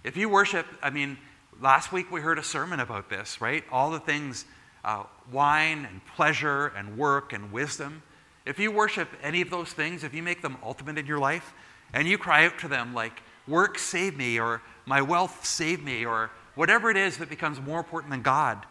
If 0.03 0.15
you 0.15 0.29
worship, 0.29 0.65
I 0.81 0.89
mean, 0.89 1.17
Last 1.59 1.91
week 1.91 2.11
we 2.11 2.21
heard 2.21 2.37
a 2.37 2.43
sermon 2.43 2.79
about 2.79 3.09
this, 3.09 3.41
right? 3.41 3.63
All 3.71 3.89
the 3.89 3.99
things 3.99 4.45
uh, 4.85 5.03
wine 5.31 5.87
and 5.89 6.05
pleasure 6.05 6.67
and 6.67 6.97
work 6.99 7.33
and 7.33 7.51
wisdom. 7.51 8.03
If 8.45 8.59
you 8.59 8.71
worship 8.71 9.09
any 9.23 9.41
of 9.41 9.49
those 9.49 9.73
things, 9.73 10.03
if 10.03 10.13
you 10.13 10.21
make 10.21 10.43
them 10.43 10.57
ultimate 10.63 10.99
in 10.99 11.07
your 11.07 11.17
life, 11.17 11.53
and 11.93 12.07
you 12.07 12.19
cry 12.19 12.45
out 12.45 12.59
to 12.59 12.67
them 12.67 12.93
like, 12.93 13.23
work 13.47 13.79
save 13.79 14.17
me, 14.17 14.39
or 14.39 14.61
my 14.85 15.01
wealth 15.01 15.45
save 15.45 15.83
me, 15.83 16.05
or 16.05 16.31
whatever 16.55 16.89
it 16.89 16.97
is 16.97 17.17
that 17.17 17.29
becomes 17.29 17.61
more 17.61 17.79
important 17.79 18.11
than 18.11 18.21
God, 18.21 18.65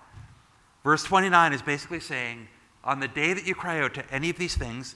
verse 0.84 1.02
29 1.04 1.52
is 1.52 1.62
basically 1.62 2.00
saying, 2.00 2.48
on 2.84 3.00
the 3.00 3.08
day 3.08 3.32
that 3.32 3.46
you 3.46 3.54
cry 3.54 3.80
out 3.80 3.94
to 3.94 4.14
any 4.14 4.30
of 4.30 4.38
these 4.38 4.56
things, 4.56 4.94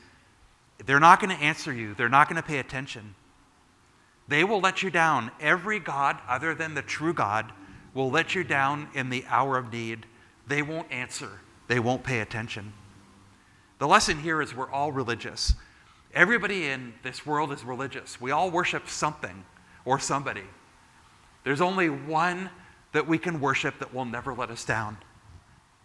they're 0.87 1.01
not 1.01 1.21
going 1.21 1.37
to 1.37 1.43
answer 1.43 1.73
you, 1.73 1.95
they're 1.95 2.09
not 2.09 2.29
going 2.29 2.41
to 2.41 2.47
pay 2.47 2.59
attention. 2.59 3.15
They 4.29 4.45
will 4.45 4.61
let 4.61 4.83
you 4.83 4.91
down. 4.91 5.33
Every 5.41 5.81
God 5.81 6.19
other 6.29 6.55
than 6.55 6.75
the 6.75 6.83
true 6.83 7.13
God 7.13 7.53
will 7.95 8.11
let 8.11 8.35
you 8.35 8.45
down 8.45 8.89
in 8.95 9.11
the 9.11 9.25
hour 9.29 9.59
of 9.59 9.73
need. 9.73 10.07
They 10.47 10.63
won't 10.63 10.91
answer, 10.93 11.41
they 11.69 11.81
won't 11.81 12.05
pay 12.05 12.21
attention. 12.21 12.73
The 13.79 13.89
lesson 13.89 14.21
here 14.21 14.41
is 14.43 14.55
we're 14.55 14.71
all 14.71 14.93
religious. 14.93 15.55
Everybody 16.13 16.67
in 16.67 16.95
this 17.03 17.25
world 17.25 17.53
is 17.53 17.65
religious. 17.65 18.21
We 18.21 18.31
all 18.31 18.51
worship 18.51 18.89
something 18.89 19.45
or 19.91 19.99
somebody. 19.99 20.45
There's 21.43 21.61
only 21.61 21.91
one 21.91 22.49
that 22.93 23.09
we 23.09 23.19
can 23.19 23.41
worship 23.41 23.81
that 23.81 23.93
will 23.93 24.05
never 24.05 24.33
let 24.33 24.49
us 24.49 24.65
down. 24.65 24.97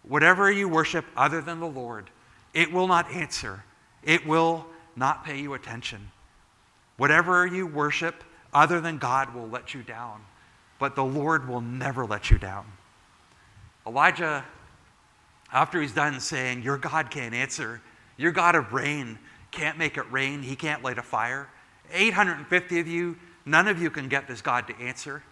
Whatever 0.04 0.48
you 0.48 0.68
worship 0.68 1.04
other 1.16 1.40
than 1.40 1.58
the 1.58 1.66
Lord, 1.66 2.08
it 2.54 2.72
will 2.72 2.86
not 2.86 3.10
answer, 3.10 3.64
it 4.04 4.24
will 4.24 4.64
not 4.94 5.24
pay 5.24 5.40
you 5.40 5.54
attention. 5.54 6.12
Whatever 6.98 7.48
you 7.48 7.66
worship 7.66 8.22
other 8.54 8.80
than 8.80 8.98
God 8.98 9.34
will 9.34 9.48
let 9.48 9.74
you 9.74 9.82
down, 9.82 10.20
but 10.78 10.94
the 10.94 11.04
Lord 11.04 11.48
will 11.48 11.60
never 11.60 12.06
let 12.06 12.30
you 12.30 12.38
down. 12.38 12.64
Elijah, 13.84 14.44
after 15.52 15.82
he's 15.82 15.92
done 15.92 16.20
saying, 16.20 16.62
Your 16.62 16.78
God 16.78 17.10
can't 17.10 17.34
answer, 17.34 17.82
your 18.16 18.30
God 18.30 18.54
of 18.54 18.72
rain 18.72 19.18
can't 19.50 19.76
make 19.78 19.96
it 19.96 20.04
rain, 20.12 20.42
he 20.42 20.54
can't 20.54 20.84
light 20.84 20.98
a 20.98 21.02
fire. 21.02 21.48
850 21.92 22.80
of 22.80 22.86
you, 22.86 23.16
none 23.46 23.68
of 23.68 23.80
you 23.80 23.88
can 23.88 24.08
get 24.08 24.28
this 24.28 24.42
God 24.42 24.66
to 24.66 24.76
answer. 24.78 25.22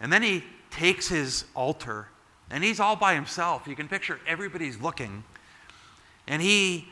And 0.00 0.12
then 0.12 0.22
he 0.22 0.44
takes 0.70 1.08
his 1.08 1.44
altar 1.54 2.08
and 2.50 2.62
he's 2.62 2.80
all 2.80 2.96
by 2.96 3.14
himself. 3.14 3.66
You 3.66 3.74
can 3.74 3.88
picture 3.88 4.20
everybody's 4.26 4.78
looking. 4.78 5.24
And 6.26 6.42
he 6.42 6.88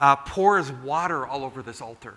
uh, 0.00 0.16
pours 0.16 0.72
water 0.72 1.26
all 1.26 1.44
over 1.44 1.62
this 1.62 1.82
altar. 1.82 2.16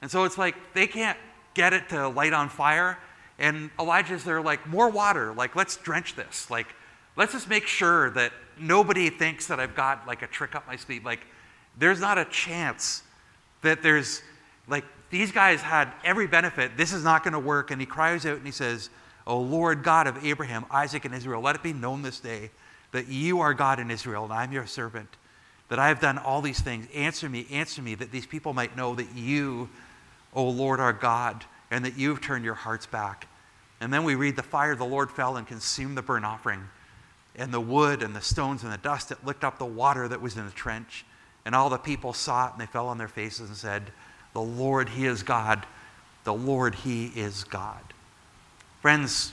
And 0.00 0.10
so 0.10 0.24
it's 0.24 0.38
like 0.38 0.54
they 0.74 0.86
can't 0.86 1.18
get 1.54 1.72
it 1.72 1.88
to 1.90 2.08
light 2.08 2.32
on 2.32 2.48
fire. 2.48 2.98
And 3.38 3.70
Elijah's 3.80 4.22
there, 4.22 4.40
like, 4.40 4.66
more 4.66 4.88
water. 4.88 5.32
Like, 5.32 5.56
let's 5.56 5.76
drench 5.76 6.14
this. 6.14 6.50
Like, 6.50 6.68
let's 7.16 7.32
just 7.32 7.48
make 7.48 7.66
sure 7.66 8.10
that 8.10 8.32
nobody 8.58 9.10
thinks 9.10 9.48
that 9.48 9.58
I've 9.58 9.74
got 9.74 10.06
like 10.06 10.22
a 10.22 10.28
trick 10.28 10.54
up 10.54 10.66
my 10.66 10.76
sleeve. 10.76 11.04
Like, 11.04 11.20
there's 11.76 12.00
not 12.00 12.16
a 12.16 12.24
chance 12.26 13.02
that 13.62 13.82
there's, 13.82 14.22
like, 14.68 14.84
these 15.14 15.30
guys 15.30 15.62
had 15.62 15.92
every 16.02 16.26
benefit. 16.26 16.76
This 16.76 16.92
is 16.92 17.04
not 17.04 17.22
going 17.22 17.34
to 17.34 17.38
work. 17.38 17.70
And 17.70 17.80
he 17.80 17.86
cries 17.86 18.26
out 18.26 18.36
and 18.36 18.44
he 18.44 18.50
says, 18.50 18.90
O 19.28 19.38
Lord 19.38 19.84
God 19.84 20.08
of 20.08 20.24
Abraham, 20.24 20.66
Isaac, 20.72 21.04
and 21.04 21.14
Israel, 21.14 21.40
let 21.40 21.54
it 21.54 21.62
be 21.62 21.72
known 21.72 22.02
this 22.02 22.18
day 22.18 22.50
that 22.90 23.06
you 23.06 23.40
are 23.40 23.54
God 23.54 23.78
in 23.78 23.92
Israel, 23.92 24.24
and 24.24 24.32
I'm 24.32 24.50
your 24.50 24.66
servant, 24.66 25.08
that 25.68 25.78
I 25.78 25.86
have 25.86 26.00
done 26.00 26.18
all 26.18 26.42
these 26.42 26.60
things. 26.60 26.88
Answer 26.92 27.28
me, 27.28 27.46
answer 27.48 27.80
me, 27.80 27.94
that 27.94 28.10
these 28.10 28.26
people 28.26 28.52
might 28.54 28.76
know 28.76 28.96
that 28.96 29.14
you, 29.14 29.68
O 30.34 30.48
Lord, 30.48 30.80
are 30.80 30.92
God, 30.92 31.44
and 31.70 31.84
that 31.84 31.96
you've 31.96 32.20
turned 32.20 32.44
your 32.44 32.54
hearts 32.54 32.86
back. 32.86 33.28
And 33.80 33.92
then 33.92 34.02
we 34.02 34.16
read 34.16 34.34
the 34.34 34.42
fire 34.42 34.72
of 34.72 34.78
the 34.78 34.84
Lord 34.84 35.12
fell 35.12 35.36
and 35.36 35.46
consumed 35.46 35.96
the 35.96 36.02
burnt 36.02 36.24
offering, 36.24 36.68
and 37.36 37.54
the 37.54 37.60
wood 37.60 38.02
and 38.02 38.16
the 38.16 38.20
stones 38.20 38.64
and 38.64 38.72
the 38.72 38.78
dust 38.78 39.10
that 39.10 39.24
licked 39.24 39.44
up 39.44 39.58
the 39.58 39.64
water 39.64 40.08
that 40.08 40.20
was 40.20 40.36
in 40.36 40.44
the 40.44 40.52
trench. 40.52 41.04
And 41.44 41.54
all 41.54 41.70
the 41.70 41.78
people 41.78 42.12
saw 42.12 42.48
it, 42.48 42.52
and 42.52 42.60
they 42.60 42.66
fell 42.66 42.88
on 42.88 42.98
their 42.98 43.08
faces 43.08 43.48
and 43.48 43.56
said, 43.56 43.92
The 44.34 44.42
Lord, 44.42 44.90
He 44.90 45.06
is 45.06 45.22
God. 45.22 45.66
The 46.24 46.34
Lord, 46.34 46.74
He 46.74 47.06
is 47.06 47.44
God. 47.44 47.80
Friends, 48.82 49.32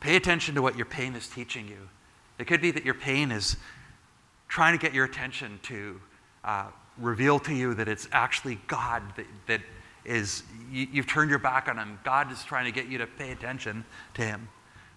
pay 0.00 0.16
attention 0.16 0.54
to 0.54 0.62
what 0.62 0.76
your 0.76 0.86
pain 0.86 1.14
is 1.14 1.28
teaching 1.28 1.68
you. 1.68 1.88
It 2.38 2.46
could 2.46 2.62
be 2.62 2.70
that 2.70 2.84
your 2.84 2.94
pain 2.94 3.30
is 3.30 3.56
trying 4.48 4.76
to 4.76 4.82
get 4.82 4.94
your 4.94 5.04
attention 5.04 5.60
to 5.64 6.00
uh, 6.42 6.66
reveal 6.96 7.38
to 7.40 7.54
you 7.54 7.74
that 7.74 7.88
it's 7.88 8.08
actually 8.12 8.58
God 8.66 9.02
that, 9.16 9.26
that 9.46 9.60
is, 10.04 10.42
you, 10.70 10.86
you've 10.90 11.06
turned 11.06 11.30
your 11.30 11.38
back 11.38 11.68
on 11.68 11.76
Him. 11.76 11.98
God 12.04 12.32
is 12.32 12.42
trying 12.44 12.64
to 12.64 12.72
get 12.72 12.86
you 12.86 12.98
to 12.98 13.06
pay 13.06 13.32
attention 13.32 13.84
to 14.14 14.22
Him. 14.22 14.48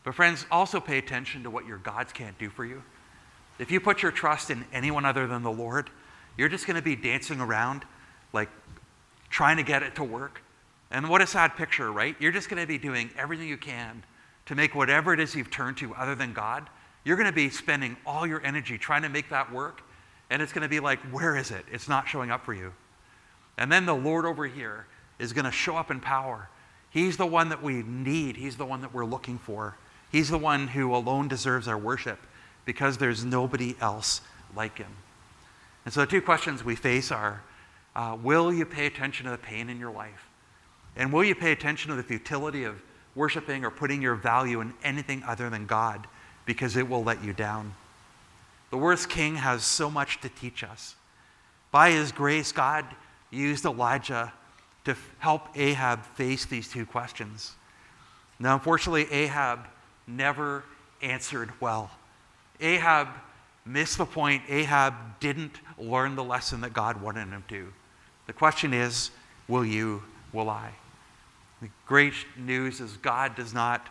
But, 0.04 0.16
friends, 0.16 0.46
also 0.52 0.80
pay 0.80 0.98
attention 0.98 1.44
to 1.44 1.50
what 1.50 1.66
your 1.66 1.78
gods 1.78 2.13
can't 2.13 2.38
do 2.38 2.50
for 2.50 2.66
you. 2.66 2.84
If 3.60 3.72
you 3.72 3.80
put 3.80 4.02
your 4.02 4.12
trust 4.12 4.50
in 4.50 4.66
anyone 4.74 5.06
other 5.06 5.28
than 5.28 5.44
the 5.44 5.52
Lord, 5.52 5.89
you're 6.38 6.50
just 6.50 6.66
going 6.66 6.76
to 6.76 6.84
be 6.84 6.96
dancing 6.96 7.39
around, 7.39 7.86
like 8.34 8.50
trying 9.30 9.58
to 9.58 9.63
get 9.63 9.84
it 9.84 9.96
to 9.96 10.04
work. 10.04 10.41
And 10.91 11.10
what 11.10 11.22
a 11.22 11.28
sad 11.28 11.56
picture, 11.56 11.91
right? 11.91 12.15
You're 12.19 12.32
just 12.32 12.50
going 12.50 12.62
to 12.62 12.67
be 12.67 12.78
doing 12.78 13.10
everything 13.17 13.48
you 13.48 13.58
can 13.58 14.04
to 14.46 14.56
make 14.56 14.76
whatever 14.76 15.13
it 15.13 15.19
is 15.19 15.34
you've 15.34 15.50
turned 15.50 15.78
to 15.78 15.93
other 15.96 16.15
than 16.15 16.34
God. 16.34 16.69
You're 17.04 17.17
going 17.17 17.30
to 17.30 17.36
be 17.36 17.50
spending 17.50 17.98
all 18.06 18.28
your 18.28 18.43
energy 18.46 18.78
trying 18.78 19.02
to 19.04 19.10
make 19.10 19.30
that 19.30 19.52
work. 19.52 19.82
And 20.30 20.41
it's 20.41 20.54
going 20.54 20.63
to 20.63 20.69
be 20.69 20.80
like, 20.80 21.00
where 21.12 21.36
is 21.36 21.52
it? 21.52 21.65
It's 21.72 21.88
not 21.88 22.08
showing 22.08 22.32
up 22.32 22.46
for 22.46 22.54
you. 22.54 22.74
And 23.58 23.72
then 23.72 23.86
the 23.86 23.96
Lord 23.96 24.26
over 24.26 24.48
here 24.48 24.88
is 25.19 25.34
going 25.34 25.46
to 25.46 25.52
show 25.52 25.76
up 25.76 25.91
in 25.91 26.00
power. 26.00 26.50
He's 26.89 27.17
the 27.17 27.26
one 27.26 27.50
that 27.50 27.63
we 27.63 27.82
need, 27.84 28.38
He's 28.38 28.58
the 28.58 28.65
one 28.65 28.82
that 28.82 28.93
we're 28.93 29.06
looking 29.06 29.38
for. 29.38 29.78
He's 30.12 30.30
the 30.30 30.38
one 30.38 30.67
who 30.67 30.96
alone 30.96 31.28
deserves 31.28 31.67
our 31.67 31.78
worship 31.78 32.19
because 32.65 32.98
there's 32.98 33.26
nobody 33.26 33.76
else 33.82 34.22
like 34.56 34.78
Him. 34.78 34.96
And 35.86 35.93
so 35.93 36.02
the 36.02 36.08
two 36.08 36.22
questions 36.22 36.63
we 36.63 36.76
face 36.76 37.12
are 37.12 37.41
uh, 37.95 38.17
Will 38.21 38.53
you 38.53 38.65
pay 38.65 38.86
attention 38.86 39.25
to 39.25 39.32
the 39.32 39.38
pain 39.38 39.69
in 39.69 39.79
your 39.79 39.91
life? 39.91 40.27
And 40.95 41.12
will 41.12 41.23
you 41.23 41.36
pay 41.36 41.51
attention 41.51 41.89
to 41.89 41.95
the 41.95 42.03
futility 42.03 42.63
of 42.63 42.82
worshiping 43.15 43.65
or 43.65 43.71
putting 43.71 44.01
your 44.01 44.15
value 44.15 44.62
in 44.62 44.73
anything 44.84 45.23
other 45.23 45.49
than 45.49 45.65
God 45.65 46.08
because 46.45 46.75
it 46.75 46.88
will 46.88 47.03
let 47.03 47.23
you 47.23 47.34
down? 47.34 47.73
The 48.69 48.77
worst 48.77 49.10
king 49.10 49.36
has 49.36 49.63
so 49.63 49.89
much 49.89 50.21
to 50.21 50.29
teach 50.29 50.63
us. 50.63 50.95
By 51.71 51.91
his 51.91 52.12
grace, 52.12 52.51
God 52.51 52.86
used 53.32 53.65
Elijah 53.65 54.34
to 54.86 54.95
help 55.19 55.47
Ahab 55.56 56.03
face 56.03 56.45
these 56.45 56.69
two 56.69 56.86
questions. 56.86 57.53
Now, 58.39 58.56
unfortunately, 58.56 59.12
Ahab 59.12 59.67
never 60.08 60.63
answered 61.01 61.51
well. 61.60 61.91
Ahab 62.60 63.08
missed 63.65 63.97
the 63.97 64.06
point. 64.06 64.43
Ahab 64.49 64.93
didn't 65.19 65.60
learn 65.77 66.15
the 66.15 66.23
lesson 66.23 66.62
that 66.62 66.73
God 66.73 67.01
wanted 67.01 67.27
him 67.29 67.43
to. 67.49 67.71
The 68.27 68.33
question 68.33 68.73
is 68.73 69.12
will 69.47 69.65
you, 69.65 70.03
will 70.31 70.49
I? 70.49 70.71
The 71.62 71.69
great 71.86 72.13
news 72.38 72.79
is 72.79 72.97
God 72.97 73.36
does 73.36 73.53
not 73.53 73.88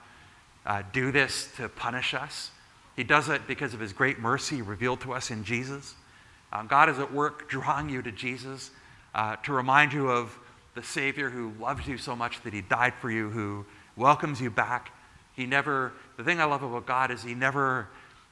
uh, 0.66 0.82
do 0.92 1.12
this 1.12 1.48
to 1.56 1.68
punish 1.68 2.14
us. 2.14 2.50
He 2.96 3.04
does 3.04 3.28
it 3.28 3.46
because 3.46 3.74
of 3.74 3.80
his 3.80 3.92
great 3.92 4.18
mercy 4.18 4.62
revealed 4.62 5.00
to 5.02 5.12
us 5.12 5.30
in 5.30 5.44
Jesus. 5.44 5.94
Uh, 6.52 6.62
God 6.64 6.88
is 6.88 6.98
at 6.98 7.12
work 7.12 7.48
drawing 7.48 7.88
you 7.88 8.02
to 8.02 8.12
Jesus 8.12 8.70
uh, 9.14 9.36
to 9.36 9.52
remind 9.52 9.92
you 9.92 10.10
of 10.10 10.38
the 10.74 10.82
Savior 10.82 11.30
who 11.30 11.52
loves 11.60 11.86
you 11.86 11.98
so 11.98 12.14
much 12.14 12.42
that 12.42 12.52
he 12.52 12.60
died 12.60 12.94
for 13.00 13.10
you, 13.10 13.30
who 13.30 13.64
welcomes 13.96 14.40
you 14.40 14.50
back. 14.50 14.92
He 15.34 15.46
never, 15.46 15.92
the 16.16 16.24
thing 16.24 16.40
I 16.40 16.44
love 16.44 16.62
about 16.62 16.86
God 16.86 17.10
is 17.10 17.22
he 17.22 17.34
never, 17.34 17.88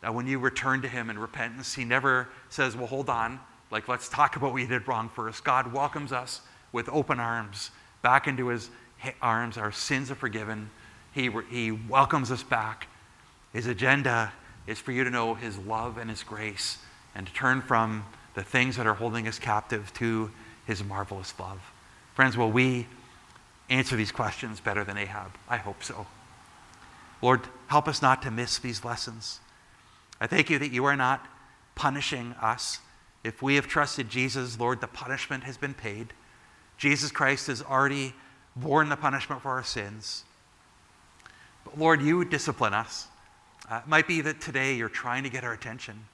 uh, 0.06 0.12
when 0.12 0.26
you 0.26 0.38
return 0.38 0.82
to 0.82 0.88
him 0.88 1.10
in 1.10 1.18
repentance, 1.18 1.74
he 1.74 1.84
never 1.84 2.28
says, 2.48 2.76
well, 2.76 2.86
hold 2.86 3.08
on, 3.08 3.40
like 3.70 3.88
let's 3.88 4.08
talk 4.08 4.36
about 4.36 4.52
what 4.52 4.62
you 4.62 4.68
did 4.68 4.86
wrong 4.88 5.08
first. 5.08 5.44
God 5.44 5.72
welcomes 5.72 6.12
us 6.12 6.40
with 6.72 6.88
open 6.88 7.20
arms 7.20 7.70
back 8.02 8.26
into 8.26 8.48
his 8.48 8.70
arms, 9.20 9.56
our 9.56 9.72
sins 9.72 10.10
are 10.10 10.14
forgiven. 10.14 10.70
He, 11.12 11.30
he 11.50 11.72
welcomes 11.72 12.30
us 12.30 12.42
back. 12.42 12.86
His 13.52 13.66
agenda 13.66 14.32
is 14.66 14.78
for 14.78 14.92
you 14.92 15.04
to 15.04 15.10
know 15.10 15.34
His 15.34 15.58
love 15.58 15.98
and 15.98 16.10
His 16.10 16.22
grace 16.22 16.78
and 17.14 17.26
to 17.26 17.32
turn 17.32 17.60
from 17.60 18.04
the 18.34 18.42
things 18.42 18.76
that 18.76 18.86
are 18.86 18.94
holding 18.94 19.26
us 19.26 19.38
captive 19.38 19.92
to 19.94 20.30
His 20.66 20.84
marvelous 20.84 21.34
love. 21.38 21.60
Friends, 22.14 22.36
will 22.36 22.50
we 22.50 22.86
answer 23.68 23.96
these 23.96 24.12
questions 24.12 24.60
better 24.60 24.84
than 24.84 24.96
Ahab? 24.96 25.32
I 25.48 25.56
hope 25.56 25.82
so. 25.82 26.06
Lord, 27.22 27.42
help 27.66 27.88
us 27.88 28.00
not 28.00 28.22
to 28.22 28.30
miss 28.30 28.58
these 28.58 28.84
lessons. 28.84 29.40
I 30.20 30.26
thank 30.26 30.50
you 30.50 30.58
that 30.58 30.70
you 30.70 30.84
are 30.84 30.96
not 30.96 31.26
punishing 31.74 32.34
us. 32.40 32.78
If 33.22 33.42
we 33.42 33.56
have 33.56 33.66
trusted 33.66 34.08
Jesus, 34.08 34.58
Lord, 34.58 34.80
the 34.80 34.86
punishment 34.86 35.44
has 35.44 35.56
been 35.56 35.74
paid. 35.74 36.12
Jesus 36.78 37.10
Christ 37.10 37.48
has 37.48 37.62
already 37.62 38.14
borne 38.56 38.88
the 38.88 38.96
punishment 38.96 39.42
for 39.42 39.50
our 39.50 39.62
sins. 39.62 40.24
But 41.64 41.78
Lord, 41.78 42.00
you 42.00 42.24
discipline 42.24 42.72
us. 42.72 43.06
Uh, 43.70 43.80
it 43.84 43.88
might 43.88 44.08
be 44.08 44.20
that 44.22 44.40
today 44.40 44.74
you're 44.74 44.88
trying 44.88 45.22
to 45.24 45.28
get 45.28 45.44
our 45.44 45.52
attention. 45.52 46.06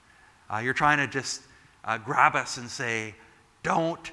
Uh, 0.53 0.59
you're 0.59 0.75
trying 0.75 0.99
to 0.99 1.07
just 1.07 1.43
uh, 1.85 1.99
grab 1.99 2.35
us 2.35 2.57
and 2.57 2.69
say, 2.69 3.15
don't 3.63 4.11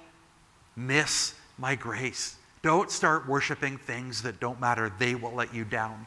miss 0.75 1.36
my 1.58 1.75
grace. 1.75 2.36
Don't 2.62 2.89
start 2.89 3.27
worshiping 3.27 3.77
things 3.77 4.21
that 4.21 4.39
don't 4.39 4.60
matter. 4.62 4.91
They 4.97 5.15
will 5.15 5.34
let 5.34 5.53
you 5.53 5.65
down. 5.65 6.06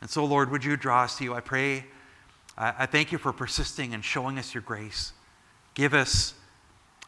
And 0.00 0.10
so, 0.10 0.24
Lord, 0.24 0.50
would 0.50 0.64
you 0.64 0.76
draw 0.76 1.04
us 1.04 1.16
to 1.18 1.24
you? 1.24 1.34
I 1.34 1.40
pray. 1.40 1.86
I 2.58 2.86
thank 2.86 3.12
you 3.12 3.18
for 3.18 3.32
persisting 3.32 3.94
and 3.94 4.04
showing 4.04 4.38
us 4.38 4.52
your 4.52 4.62
grace. 4.62 5.12
Give 5.74 5.94
us 5.94 6.34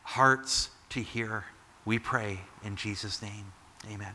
hearts 0.03 0.71
to 0.91 1.01
hear. 1.01 1.45
We 1.85 1.99
pray 1.99 2.41
in 2.65 2.77
Jesus' 2.77 3.21
name. 3.21 3.53
Amen. 3.91 4.15